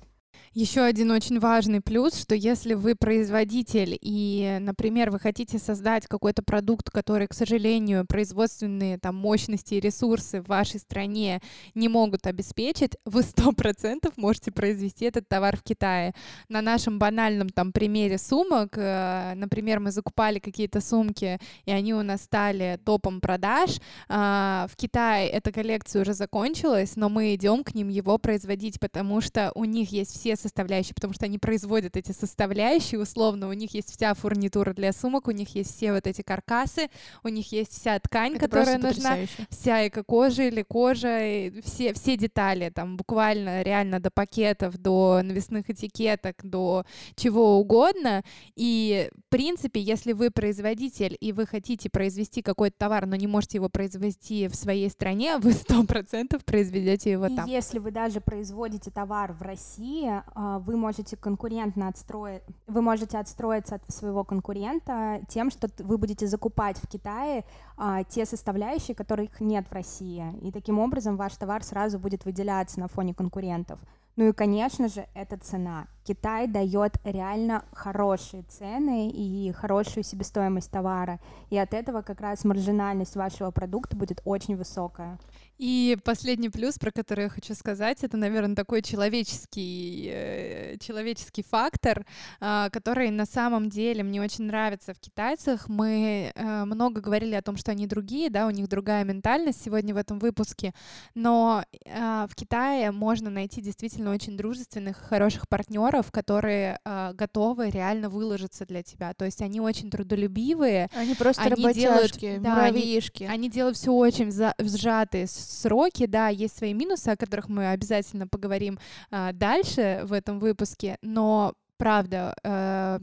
[0.54, 6.42] Еще один очень важный плюс, что если вы производитель и, например, вы хотите создать какой-то
[6.42, 11.40] продукт, который, к сожалению, производственные там мощности и ресурсы в вашей стране
[11.74, 16.12] не могут обеспечить, вы сто процентов можете произвести этот товар в Китае.
[16.50, 22.02] На нашем банальном там примере сумок, э, например, мы закупали какие-то сумки, и они у
[22.02, 23.80] нас стали топом продаж.
[24.08, 29.22] А, в Китае эта коллекция уже закончилась, но мы идем к ним его производить, потому
[29.22, 33.74] что у них есть все составляющие, потому что они производят эти составляющие, условно, у них
[33.74, 36.90] есть вся фурнитура для сумок, у них есть все вот эти каркасы,
[37.24, 39.16] у них есть вся ткань, Это которая нужна,
[39.50, 46.36] вся эко-кожа или кожа, все, все детали, там буквально реально до пакетов, до навесных этикеток,
[46.44, 46.84] до
[47.16, 48.22] чего угодно.
[48.54, 53.58] И, в принципе, если вы производитель и вы хотите произвести какой-то товар, но не можете
[53.58, 57.46] его произвести в своей стране, вы сто процентов произведете его там.
[57.46, 63.76] Если вы даже производите товар в России, а, вы можете конкурентно отстроить, вы можете отстроиться
[63.76, 67.44] от своего конкурента тем, что вы будете закупать в Китае
[67.76, 72.80] а, те составляющие, которых нет в России, и таким образом ваш товар сразу будет выделяться
[72.80, 73.80] на фоне конкурентов.
[74.16, 75.86] Ну и, конечно же, это цена.
[76.04, 83.16] Китай дает реально хорошие цены и хорошую себестоимость товара, и от этого как раз маржинальность
[83.16, 85.18] вашего продукта будет очень высокая.
[85.62, 92.04] И последний плюс, про который я хочу сказать, это, наверное, такой человеческий, э, человеческий фактор,
[92.40, 95.68] э, который на самом деле мне очень нравится в китайцах.
[95.68, 99.94] Мы э, много говорили о том, что они другие, да, у них другая ментальность сегодня
[99.94, 100.74] в этом выпуске,
[101.14, 108.08] но э, в Китае можно найти действительно очень дружественных, хороших партнеров, которые э, готовы реально
[108.08, 109.14] выложиться для тебя.
[109.14, 110.88] То есть они очень трудолюбивые.
[110.92, 113.22] Они просто они работяжки, делают, да, муравьишки.
[113.22, 118.26] Они, они делают все очень сжатые сроки, да, есть свои минусы, о которых мы обязательно
[118.26, 118.78] поговорим
[119.10, 123.00] а, дальше в этом выпуске, но правда, э,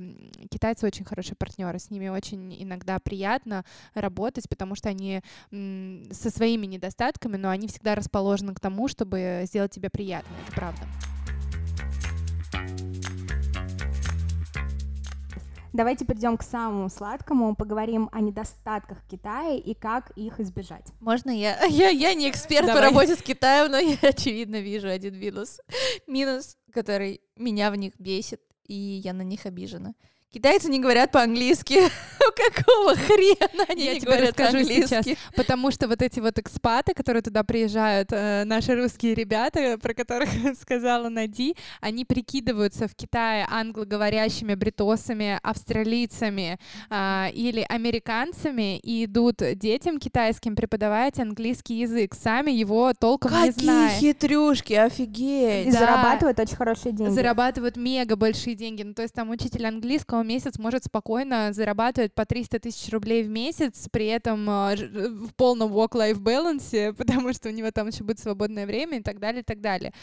[0.49, 5.21] китайцы очень хорошие партнеры, с ними очень иногда приятно работать, потому что они
[5.51, 10.55] э, со своими недостатками, но они всегда расположены к тому, чтобы сделать тебе приятно, это
[10.55, 10.87] правда.
[15.71, 20.87] Давайте перейдем к самому сладкому, поговорим о недостатках Китая и как их избежать.
[20.99, 21.63] Можно я?
[21.69, 22.81] Я, я не эксперт Давай.
[22.81, 25.61] по работе с Китаем, но я очевидно вижу один минус.
[26.07, 29.93] Минус, который меня в них бесит, и я на них обижена.
[30.31, 31.79] Китайцы не говорят по-английски.
[32.19, 35.05] Какого хрена они Я не тебе говорят расскажу сейчас.
[35.35, 40.29] Потому что вот эти вот экспаты, которые туда приезжают, э, наши русские ребята, про которых
[40.61, 46.59] сказала Нади, они прикидываются в Китае англоговорящими бритосами, австралийцами
[46.91, 52.13] а, или американцами и идут детям китайским преподавать английский язык.
[52.13, 53.99] Сами его толком не Какие зная.
[53.99, 55.73] хитрюшки, И офигеть.
[55.73, 55.79] Да.
[55.79, 57.11] зарабатывают очень хорошие деньги.
[57.13, 58.83] зарабатывают мега большие деньги.
[58.83, 63.23] Ну, то есть там учитель английского в месяц может спокойно зарабатывать по 300 тысяч рублей
[63.23, 67.87] в месяц, при этом э, э, в полном work-life балансе, потому что у него там
[67.87, 69.93] еще будет свободное время и так далее, и так далее.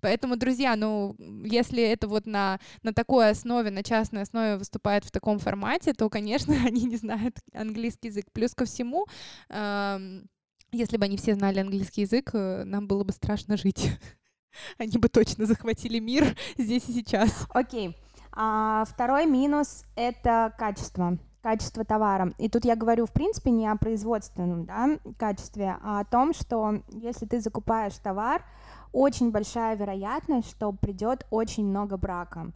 [0.00, 5.10] Поэтому, друзья, ну, если это вот на, на такой основе, на частной основе выступает в
[5.10, 8.26] таком формате, то, конечно, они не знают английский язык.
[8.32, 9.06] Плюс ко всему,
[9.48, 10.28] эм,
[10.72, 13.90] если бы они все знали английский язык, э, нам было бы страшно жить.
[14.78, 17.46] Они бы точно захватили мир здесь и сейчас.
[17.50, 17.94] Окей.
[18.36, 22.32] А, второй минус— это качество качество товара.
[22.38, 26.82] И тут я говорю, в принципе, не о производственном да, качестве, а о том, что
[26.90, 28.42] если ты закупаешь товар,
[28.90, 32.50] очень большая вероятность, что придет очень много брака.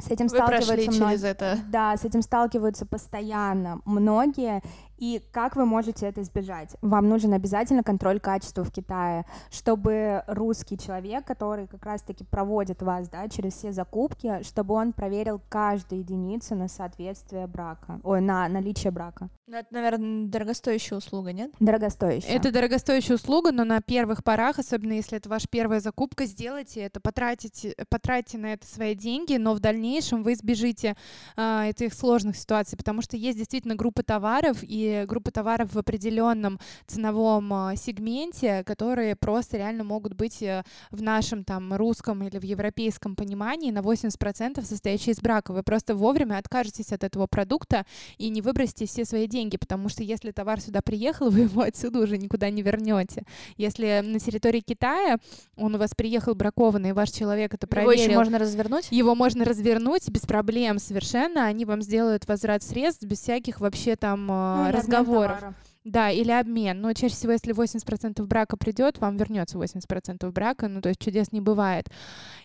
[0.00, 1.58] С этим Вы прошли сталкиваются через это.
[1.68, 4.62] Да, с этим сталкиваются постоянно многие.
[5.00, 6.76] И как вы можете это избежать?
[6.82, 13.08] Вам нужен обязательно контроль качества в Китае, чтобы русский человек, который как раз-таки проводит вас
[13.08, 18.90] да, через все закупки, чтобы он проверил каждую единицу на соответствие брака, ой, на наличие
[18.90, 19.30] брака.
[19.46, 21.50] Ну, это, наверное, дорогостоящая услуга, нет?
[21.58, 22.36] Дорогостоящее.
[22.36, 27.00] Это дорогостоящая услуга, но на первых порах, особенно если это ваша первая закупка, сделайте это,
[27.00, 30.94] потратите, потратьте на это свои деньги, но в дальнейшем вы избежите
[31.36, 36.58] а, этих сложных ситуаций, потому что есть действительно группы товаров и группы товаров в определенном
[36.86, 42.42] ценовом а, сегменте, которые просто реально могут быть э, в нашем там русском или в
[42.42, 45.52] европейском понимании на 80% состоящие из брака.
[45.52, 47.84] Вы просто вовремя откажетесь от этого продукта
[48.18, 52.00] и не выбросите все свои деньги, потому что если товар сюда приехал, вы его отсюда
[52.00, 53.24] уже никуда не вернете.
[53.56, 55.18] Если на территории Китая
[55.56, 58.88] он у вас приехал бракованный, и ваш человек это Его еще проверил, можно развернуть?
[58.90, 64.26] его можно развернуть без проблем совершенно, они вам сделают возврат средств без всяких вообще там
[64.26, 65.38] Ну, или обмен разговоров.
[65.38, 65.54] товара.
[65.84, 66.80] Да, или обмен.
[66.80, 71.32] Но чаще всего, если 80% брака придет, вам вернется 80% брака, ну, то есть чудес
[71.32, 71.88] не бывает.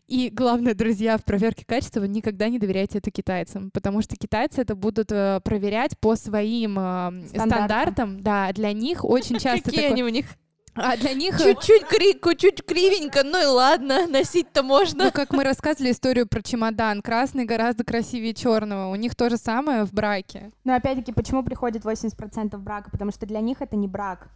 [0.07, 4.75] И главное, друзья, в проверке качества никогда не доверяйте это китайцам, потому что китайцы это
[4.75, 7.49] будут э, проверять по своим э, Стандартам.
[7.49, 8.23] стандартам.
[8.23, 10.27] Да, для них очень часто Какие они у них?
[10.75, 11.39] А для них...
[11.39, 15.05] э, Чуть-чуть кри- чуть кривенько, ну и ладно, носить-то можно.
[15.05, 18.91] Ну, как мы рассказывали историю про чемодан, красный гораздо красивее черного.
[18.91, 20.51] У них то же самое в браке.
[20.63, 22.91] Но опять-таки, почему приходит 80% брака?
[22.91, 24.29] Потому что для них это не брак.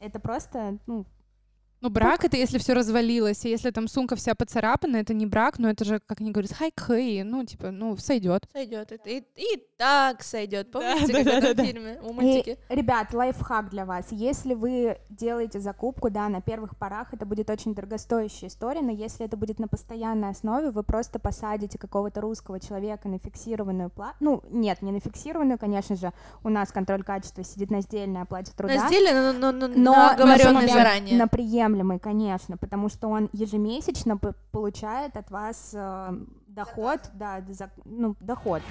[0.00, 1.06] Это просто, ну,
[1.84, 5.58] Ну, брак это если все развалилось, и если там сумка вся поцарапана, это не брак,
[5.58, 8.48] но это же, как они говорят, хай кхэй, ну, типа, ну, сойдет.
[8.54, 8.90] Сойдет.
[8.90, 10.70] Это и, и так сойдет.
[10.70, 11.64] Помните, да, как в да, этом да.
[11.64, 11.98] фильме?
[12.02, 12.58] У И, мультике?
[12.70, 14.06] ребят, лайфхак для вас.
[14.12, 19.26] Если вы делаете закупку, да, на первых порах это будет очень дорогостоящая история, но если
[19.26, 24.16] это будет на постоянной основе, вы просто посадите какого-то русского человека на фиксированную плату.
[24.20, 26.14] Ну, нет, не на фиксированную, конечно же.
[26.44, 28.74] У нас контроль качества сидит на сдельной оплате труда.
[28.74, 31.18] На сделе, но, но, но, но на оговоренный на, заранее.
[31.18, 31.28] на
[31.74, 34.16] приемлемый, конечно, потому что он ежемесячно
[34.52, 36.12] получает от вас э,
[36.46, 38.62] доход, да, за- ну, доход.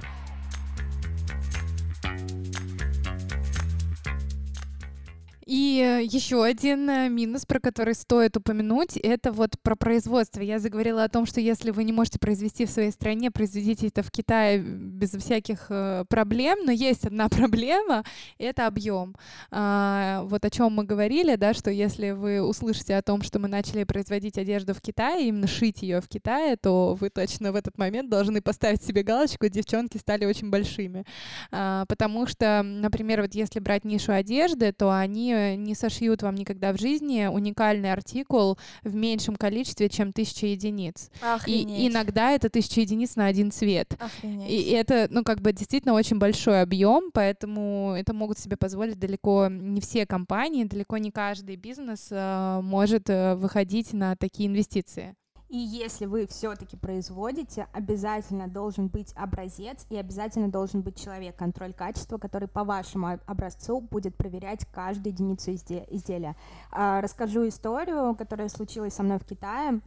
[5.45, 10.41] И еще один э, минус, про который стоит упомянуть, это вот про производство.
[10.41, 14.03] Я заговорила о том, что если вы не можете произвести в своей стране, произведите это
[14.03, 18.03] в Китае без всяких э, проблем, но есть одна проблема—
[18.37, 19.15] это объем.
[19.51, 23.47] А, вот о чем мы говорили, да, что если вы услышите о том, что мы
[23.47, 27.77] начали производить одежду в Китае, именно шить ее в Китае, то вы точно в этот
[27.77, 31.05] момент должны поставить себе галочку, девчонки стали очень большими.
[31.51, 36.73] А, потому что, например, вот если брать нишу одежды, то они не сошьют вам никогда
[36.73, 41.09] в жизни уникальный артикул в меньшем количестве, чем тысяча единиц.
[41.21, 41.91] И Охренеть.
[41.91, 43.95] иногда это тысяча единиц на один цвет.
[43.99, 44.49] Охренеть.
[44.49, 49.47] И это, ну, как бы действительно очень большой объем, поэтому это могут себе позволить далеко
[49.49, 55.15] не все компании, далеко не каждый бизнес э, может э, выходить на такие инвестиции.
[55.53, 61.73] И если вы все-таки производите, обязательно должен быть образец и обязательно должен быть человек контроль
[61.73, 66.35] качества, который по вашему об- образцу будет проверять каждую единицу изде- изделия.
[66.71, 69.81] А, Расскажу историю, которая случилась со мной в Китае.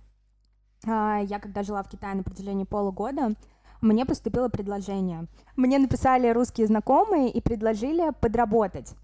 [0.86, 3.32] А, Я когда жила в Китае на протяжении полугода,
[3.80, 5.26] мне поступило предложение.
[5.56, 8.94] Мне написали русские знакомые и предложили подработать.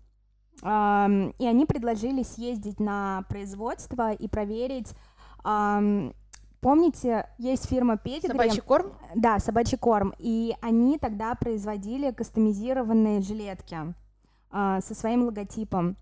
[0.63, 4.95] И они предложили съездить на производство и проверить
[6.63, 8.29] помните, есть фирма Pedigree.
[8.29, 8.93] Собачий корм?
[9.15, 10.15] Да, собачий корм.
[10.19, 13.77] И они тогда производили кастомизированные жилетки
[14.51, 15.97] э, со своим логотипом.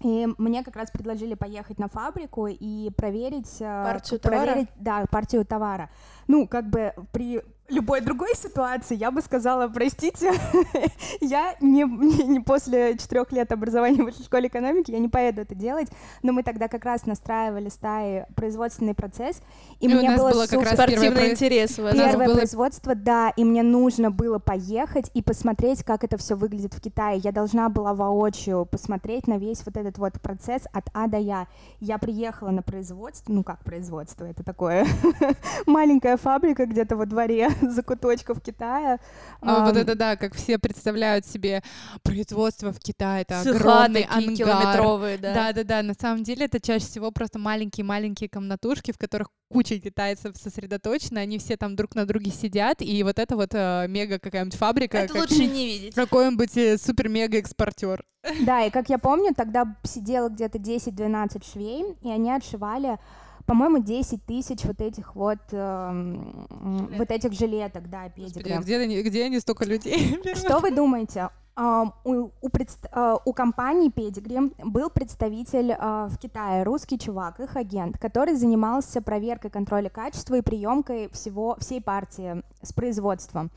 [0.00, 4.66] И мне как раз предложили поехать на фабрику и проверить партию проверить, товара.
[4.76, 5.90] Да, партию товара.
[6.26, 10.32] Ну, как бы при любой другой ситуации я бы сказала, простите,
[11.20, 15.40] я не, не, не после четырех лет образования в высшей школе экономики, я не поеду
[15.40, 15.88] это делать,
[16.22, 19.40] но мы тогда как раз настраивали стаи производственный процесс,
[19.80, 21.82] и, И у мне нас было было как раз Спортивный первое интерес у.
[21.82, 26.36] У Первое было- производство, да, и мне нужно было поехать и посмотреть, как это все
[26.36, 27.20] выглядит в Китае.
[27.22, 31.46] Я должна была воочию посмотреть на весь вот этот вот процесс от А до Я.
[31.80, 34.86] Я приехала на производство, ну как производство, это такое
[35.66, 38.98] маленькая фабрика где-то во дворе закуточков Китая.
[39.40, 41.62] Ну, вот это да, как все представляют себе
[42.02, 44.34] производство в Китае, это огромный ангар.
[44.36, 45.34] километровые, да.
[45.34, 45.82] Да, да, да.
[45.82, 51.38] На самом деле это чаще всего просто маленькие-маленькие комнатушки, в которых куча китайцев сосредоточена, они
[51.38, 55.12] все там друг на друге сидят, и вот это вот э, мега какая-нибудь фабрика, Это
[55.14, 55.94] как- лучше не видеть.
[55.94, 58.04] какой-нибудь э, супер-мега-экспортер.
[58.46, 62.98] Да, и как я помню, тогда сидело где-то 10-12 швей, и они отшивали
[63.46, 68.52] по-моему, 10 тысяч вот этих вот, эм, м, вот этих жилеток, да, Господи, педигри.
[68.52, 70.18] а где, они, где они столько людей?
[70.34, 71.28] Что вы думаете?
[71.56, 77.96] У, предст- а, у компании Pedigree был представитель а, в Китае, русский чувак, их агент,
[77.98, 83.52] который занимался проверкой контроля качества и приемкой всего, всей партии с производством.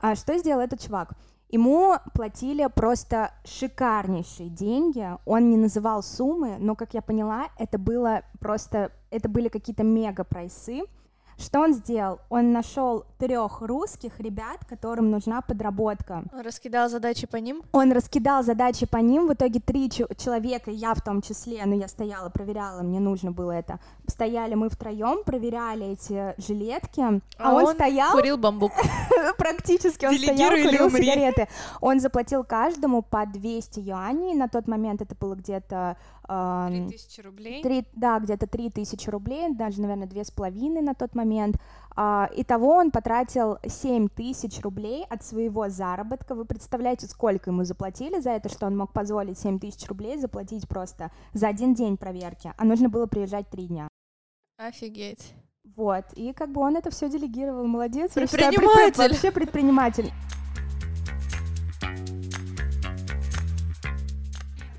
[0.00, 1.14] А Что сделал этот чувак?
[1.48, 5.04] Ему платили просто шикарнейшие деньги.
[5.26, 10.22] Он не называл суммы, но, как я поняла, это было просто, это были какие-то мега
[10.22, 10.82] прайсы.
[11.40, 12.20] Что он сделал?
[12.28, 16.22] Он нашел трех русских ребят, которым нужна подработка.
[16.32, 17.62] Он раскидал задачи по ним.
[17.72, 21.88] Он раскидал задачи по ним, в итоге три человека, я в том числе, но я
[21.88, 23.80] стояла, проверяла, мне нужно было это.
[24.06, 28.72] Стояли мы втроем, проверяли эти жилетки, а, А он, он стоял Курил бамбук.
[29.38, 31.48] практически, он стоял, курил сигареты.
[31.80, 35.96] Он заплатил каждому по 200 юаней, на тот момент это было где-то...
[36.30, 37.62] эм, 3000 рублей.
[37.62, 41.56] Три, да, где-то три тысячи рублей, даже, наверное, две с половиной на тот момент.
[41.96, 46.34] А, итого он потратил 7 тысяч рублей от своего заработка.
[46.34, 50.68] Вы представляете, сколько ему заплатили за это, что он мог позволить 7 тысяч рублей заплатить
[50.68, 53.88] просто за один день проверки, а нужно было приезжать три дня.
[54.56, 55.34] Офигеть.
[55.76, 58.12] Вот, и как бы он это все делегировал, молодец.
[58.12, 58.94] Предприниматель.
[58.94, 60.10] предпри- Вообще предприниматель.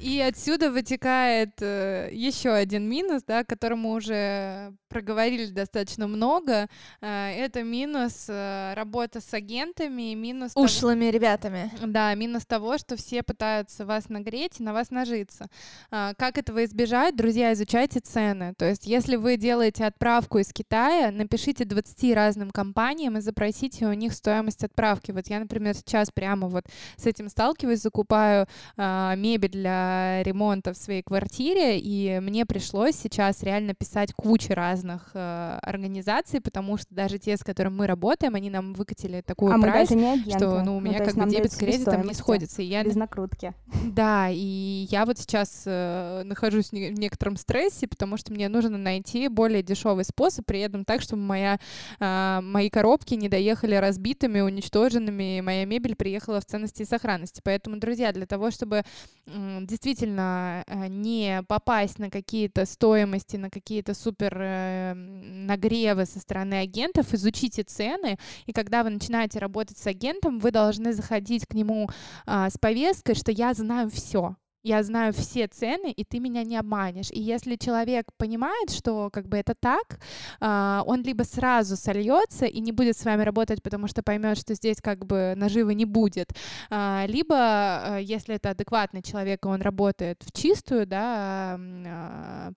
[0.01, 6.67] И отсюда вытекает еще один минус, да, о котором мы уже проговорили достаточно много.
[7.01, 11.71] Э, это минус э, работа с агентами, минус того- Ушлыми ребятами.
[11.85, 15.47] Да, минус того, что все пытаются вас нагреть и на вас нажиться.
[15.91, 17.15] А, Как этого избежать?
[17.15, 18.53] Друзья, изучайте цены.
[18.57, 23.93] То есть, если вы делаете отправку из Китая, напишите 20 разным компаниям и запросите у
[23.93, 25.11] них стоимость отправки.
[25.11, 26.65] Вот я, например, сейчас прямо вот
[26.97, 28.45] с этим сталкиваюсь, закупаю
[28.75, 29.90] а, мебель для
[30.23, 36.77] ремонта в своей квартире, и мне пришлось сейчас реально писать кучу разных э, организаций, потому
[36.77, 40.77] что даже те, с которыми мы работаем, они нам выкатили такой а прайс, что ну,
[40.77, 42.61] у меня то как бы дебет с кредитом не сходится.
[42.61, 43.53] И я Без накрутки.
[43.85, 48.49] да, и я вот сейчас э, нахожусь в не- в некотором стрессе, потому что мне
[48.49, 51.59] нужно найти более дешевый способ, при этом так, чтобы моя,
[51.99, 57.41] а, мои коробки не доехали разбитыми, уничтоженными, и моя мебель приехала в ценности и сохранности.
[57.43, 58.83] Поэтому, друзья, для того, чтобы
[59.27, 66.55] м, действительно э, не попасть на какие-то стоимости, на какие-то супер э, нагревы со стороны
[66.55, 71.89] агентов, изучите цены, и когда вы начинаете работать с агентом, вы должны заходить к нему
[72.25, 74.35] а, с повесткой, что я знаю все.
[74.63, 77.09] Я знаю все цены, и ты меня не обманешь.
[77.11, 79.99] И если человек понимает, что как бы это так,
[80.39, 84.53] а, он либо сразу сольется и не будет с вами работать, потому что поймет, что
[84.53, 86.33] здесь как бы наживы не будет,
[86.69, 91.59] а, либо а, если это адекватный человек, и он работает в чистую, да,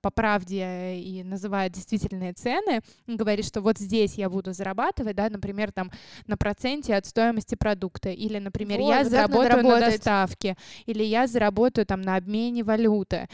[0.03, 5.73] по правде и называет действительные цены, говорит, что вот здесь я буду зарабатывать, да, например,
[5.73, 5.91] там
[6.27, 11.27] на проценте от стоимости продукта, или, например, Вот, я вот заработаю на доставке, или я
[11.27, 13.29] заработаю там на обмене валюты.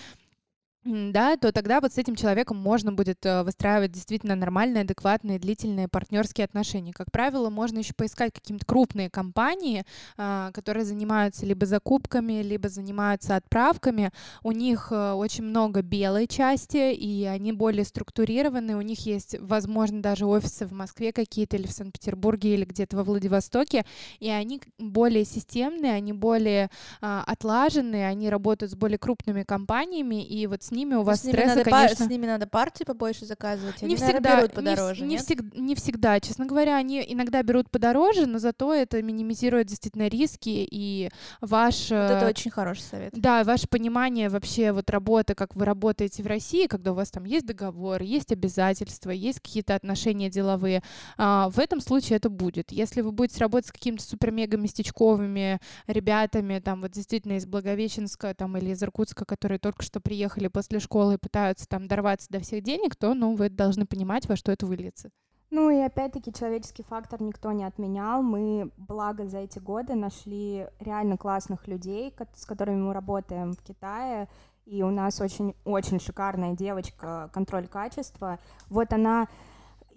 [0.83, 5.89] Да, то тогда вот с этим человеком можно будет э, выстраивать действительно нормальные, адекватные, длительные
[5.89, 6.95] партнерские отношения.
[6.95, 9.85] Как правило, можно еще поискать какие-то крупные компании,
[10.17, 14.11] а, которые занимаются либо закупками, либо занимаются отправками.
[14.43, 18.75] У них э, очень много белой части, и они более структурированы.
[18.75, 23.05] У них есть, возможно, даже офисы в Москве какие-то, или в Санкт-Петербурге, или где-то во
[23.05, 23.85] Владивостоке,
[24.19, 26.71] и они более системные, они более
[27.03, 31.25] а, отлаженные, они работают с более крупными компаниями, и вот с ними у вас с
[31.25, 32.05] ними, стресса, надо пар- конечно...
[32.05, 33.83] с ними надо партии побольше заказывать.
[33.83, 35.29] Не Они, всегда, берут не, подороже, не, нет?
[35.29, 40.67] всег- не всегда, честно говоря, они иногда берут подороже, но зато это минимизирует действительно риски
[40.71, 41.11] и
[41.41, 41.91] ваш...
[41.91, 43.13] Вот это э, очень хороший совет.
[43.13, 47.25] Да, ваше понимание вообще вот работы, как вы работаете в России, когда у вас там
[47.25, 50.83] есть договор, есть обязательства, есть какие-то отношения деловые,
[51.17, 52.71] а, в этом случае это будет.
[52.71, 55.59] Если вы будете работать с какими-то супер-мега местечковыми
[55.89, 60.79] ребятами, там вот действительно из Благовещенска там или из Иркутска, которые только что приехали после
[60.79, 64.67] школы пытаются там дорваться до всех денег, то, ну, вы должны понимать, во что это
[64.67, 65.09] выльется.
[65.51, 68.23] Ну и опять-таки человеческий фактор никто не отменял.
[68.23, 74.29] Мы, благо, за эти годы нашли реально классных людей, с которыми мы работаем в Китае.
[74.67, 78.39] И у нас очень-очень шикарная девочка, контроль качества.
[78.69, 79.29] Вот она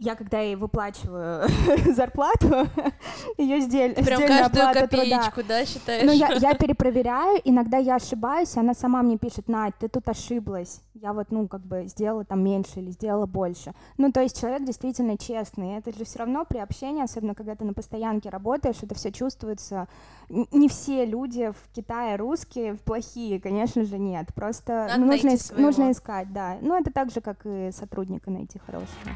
[0.04, 1.48] я когда ей выплачиваю
[1.96, 2.68] зарплату,
[3.38, 5.04] ее сдель, прям сдельная каждую оплата труда.
[5.04, 6.06] копеечку, да, считаешь?
[6.06, 10.82] Ну, я, я перепроверяю, иногда я ошибаюсь, она сама мне пишет, Надь, ты тут ошиблась.
[10.94, 13.74] Я вот, ну, как бы сделала там меньше или сделала больше.
[13.98, 15.78] Ну, то есть человек действительно честный.
[15.78, 19.88] Это же все равно при общении, особенно когда ты на постоянке работаешь, это все чувствуется.
[20.30, 24.28] Не все люди в Китае русские плохие, конечно же, нет.
[24.36, 26.58] Просто Надо ну, нужно, нужно искать, да.
[26.62, 29.12] Ну, это так же, как и сотрудника найти хорошего.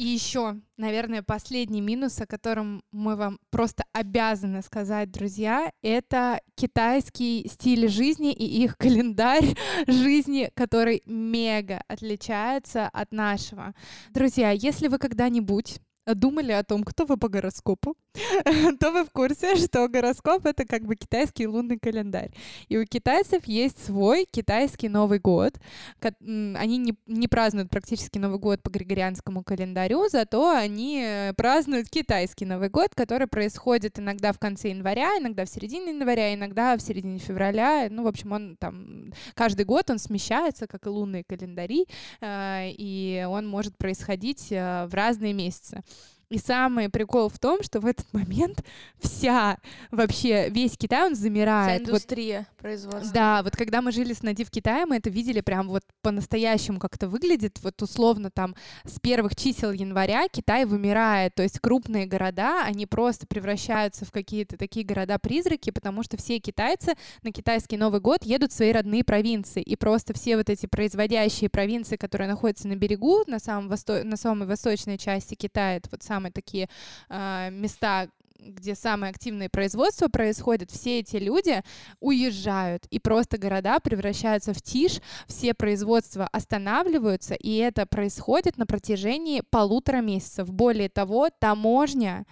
[0.00, 7.46] И еще, наверное, последний минус, о котором мы вам просто обязаны сказать, друзья, это китайский
[7.46, 9.54] стиль жизни и их календарь
[9.86, 13.74] жизни, который мега отличается от нашего.
[14.08, 15.80] Друзья, если вы когда-нибудь
[16.14, 17.96] думали о том, кто вы по гороскопу,
[18.80, 22.32] то вы в курсе, что гороскоп— это как бы китайский лунный календарь.
[22.68, 25.54] И у китайцев есть свой китайский Новый год.
[26.00, 32.46] Они не, не празднуют практически Новый год по григорианскому календарю, зато они э, празднуют китайский
[32.46, 37.18] Новый год, который происходит иногда в конце января, иногда в середине января, иногда в середине
[37.18, 37.88] февраля.
[37.90, 41.86] Ну, в общем, он там каждый год он смещается, как и лунные календари,
[42.20, 45.82] э, и он может происходить э, в разные месяцы.
[46.30, 48.64] И самый прикол в том, что в этот момент
[49.00, 49.58] вся,
[49.90, 51.80] вообще весь Китай, он Вся замирает.
[51.80, 53.12] Вот индустрия производства.
[53.12, 56.78] да, вот когда мы жили с Нади в Китае, мы это видели прям вот по-настоящему,
[56.78, 57.58] как это выглядит.
[57.62, 58.54] Вот условно там
[58.84, 64.56] с первых чисел января Китай вымирает, то есть крупные города, они просто превращаются в какие-то
[64.56, 69.62] такие города-призраки, потому что все китайцы на китайский Новый год едут в свои родные провинции,
[69.62, 74.04] и просто все вот эти производящие провинции, которые находятся на берегу, на, самом восто...
[74.04, 76.68] на самой восточной части Китая, это вот самые такие
[77.08, 78.08] а, места,
[78.38, 81.62] где самое активное производство происходит, все эти люди
[82.00, 89.42] уезжают, и просто города превращаются в тишь, все производства останавливаются, и это происходит на протяжении
[89.50, 90.50] полутора месяцев.
[90.50, 92.24] Более того, таможня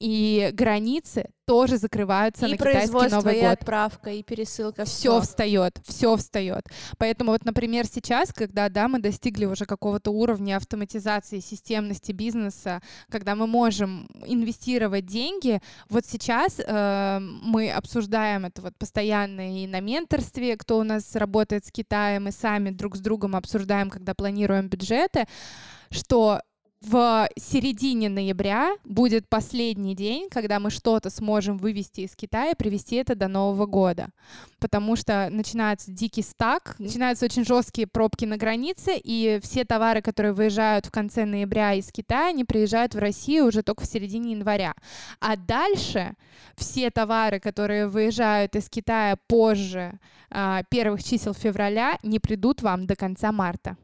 [0.00, 3.52] и границы тоже закрываются и на китайский производство, Новый и год.
[3.52, 4.84] отправка, и пересылка.
[4.84, 6.64] Все встает, все встает.
[6.98, 12.80] Поэтому вот, например, сейчас, когда да, мы достигли уже какого-то уровня автоматизации системности бизнеса,
[13.10, 19.80] когда мы можем инвестировать деньги, вот сейчас э, мы обсуждаем это вот постоянно и на
[19.80, 24.68] менторстве, кто у нас работает с Китаем, и сами друг с другом обсуждаем, когда планируем
[24.68, 25.26] бюджеты,
[25.90, 26.40] что
[26.84, 32.96] в середине ноября будет последний день, когда мы что-то сможем вывести из Китая и привезти
[32.96, 34.08] это до Нового года.
[34.58, 40.32] Потому что начинается дикий стак, начинаются очень жесткие пробки на границе, и все товары, которые
[40.32, 44.74] выезжают в конце ноября из Китая, они приезжают в Россию уже только в середине января.
[45.20, 46.14] А дальше
[46.56, 52.96] все товары, которые выезжают из Китая позже а, первых чисел февраля, не придут вам до
[52.96, 53.76] конца марта.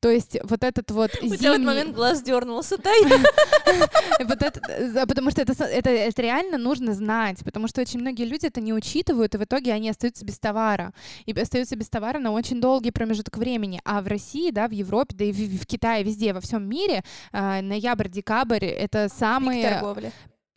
[0.00, 1.66] То есть вот этот вот У тебя в этот зимний...
[1.66, 2.90] момент глаз дернулся, да?
[4.24, 4.60] Вот это,
[4.92, 8.60] да, потому что это, это, это реально нужно знать, потому что очень многие люди это
[8.60, 10.92] не учитывают, и в итоге они остаются без товара.
[11.26, 13.80] И остаются без товара на очень долгий промежуток времени.
[13.84, 17.02] А в России, да, в Европе, да и в, в Китае, везде, во всем мире,
[17.32, 19.70] э, ноябрь-декабрь— это Пик самые...
[19.70, 20.12] торговли.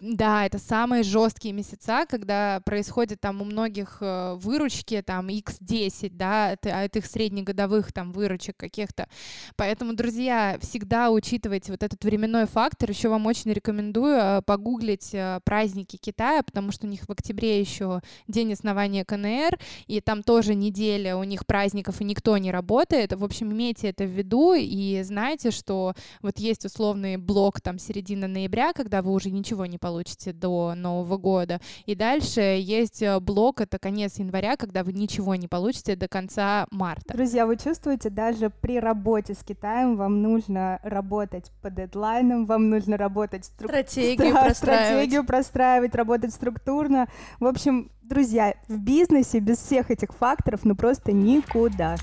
[0.05, 6.51] Да, это самые жесткие месяца, когда происходит там у многих э, выручки там x10, да,
[6.51, 9.07] от, от их среднегодовых там выручек каких-то.
[9.55, 12.89] Поэтому, друзья, всегда учитывайте вот этот временной фактор.
[12.89, 17.61] Еще вам очень рекомендую э, погуглить э, праздники Китая, потому что у них в октябре
[17.61, 23.13] еще день основания КНР, и там тоже неделя у них праздников, и никто не работает.
[23.13, 28.27] В общем, имейте это в виду и знайте, что вот есть условный блок там середина
[28.27, 29.92] ноября, когда вы уже ничего не получите
[30.33, 31.59] до Нового года.
[31.85, 36.67] И дальше есть э, блок, это конец января, когда вы ничего не получите до конца
[36.71, 37.13] марта.
[37.13, 42.97] Друзья, вы чувствуете, даже при работе с Китаем вам нужно работать по дедлайнам, вам нужно
[42.97, 44.55] работать струк- Стратегию стра- простраивать.
[44.87, 47.07] стратегию простраивать, работать структурно.
[47.39, 51.95] В общем, Друзья, в бизнесе без всех этих факторов ну просто никуда.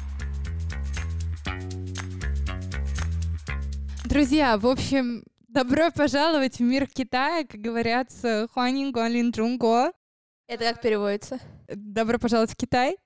[4.06, 5.22] Друзья, в общем,
[5.52, 9.92] добро пожаловать в мир Китая, как говорят, с Хуанин Гуанлин Джунго.
[10.46, 11.38] Это как переводится?
[11.68, 12.96] Добро пожаловать в Китай.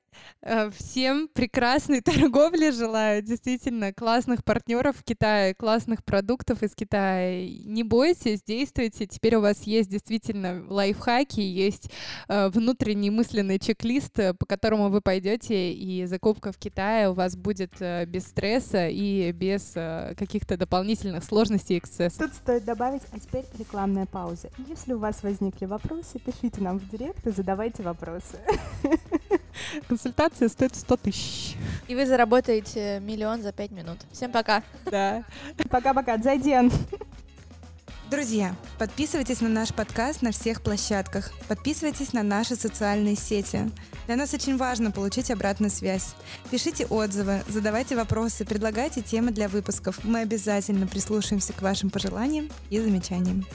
[0.42, 7.48] Э, всем прекрасной торговли желаю, действительно, классных партнеров в Китае, классных продуктов из Китая.
[7.64, 9.06] Не бойтесь, действуйте.
[9.06, 11.90] Теперь у вас есть действительно лайфхаки, есть
[12.28, 17.36] э, внутренний мысленный чек-лист, э, по которому вы пойдете, и закупка в Китае у вас
[17.36, 19.72] будет без стресса и без
[20.16, 22.18] каких-то дополнительных сложностей и эксцессов.
[22.18, 24.50] Тут стоит добавить, а теперь рекламная пауза.
[24.68, 28.38] Если у вас возникли вопросы, пишите нам в директ и задавайте вопросы.
[30.04, 31.56] Консультация стоит 100 тысяч.
[31.88, 34.00] И вы заработаете миллион за пять минут.
[34.12, 34.62] Всем пока.
[34.84, 35.24] Да.
[35.70, 36.70] Пока-пока, зайден.
[38.10, 41.32] Друзья, подписывайтесь на наш подкаст на всех площадках.
[41.48, 43.70] Подписывайтесь на наши социальные сети.
[44.04, 46.14] Для нас очень важно получить обратную связь.
[46.50, 50.04] Пишите отзывы, задавайте вопросы, предлагайте темы для выпусков.
[50.04, 53.46] Мы обязательно прислушаемся к вашим пожеланиям и замечаниям.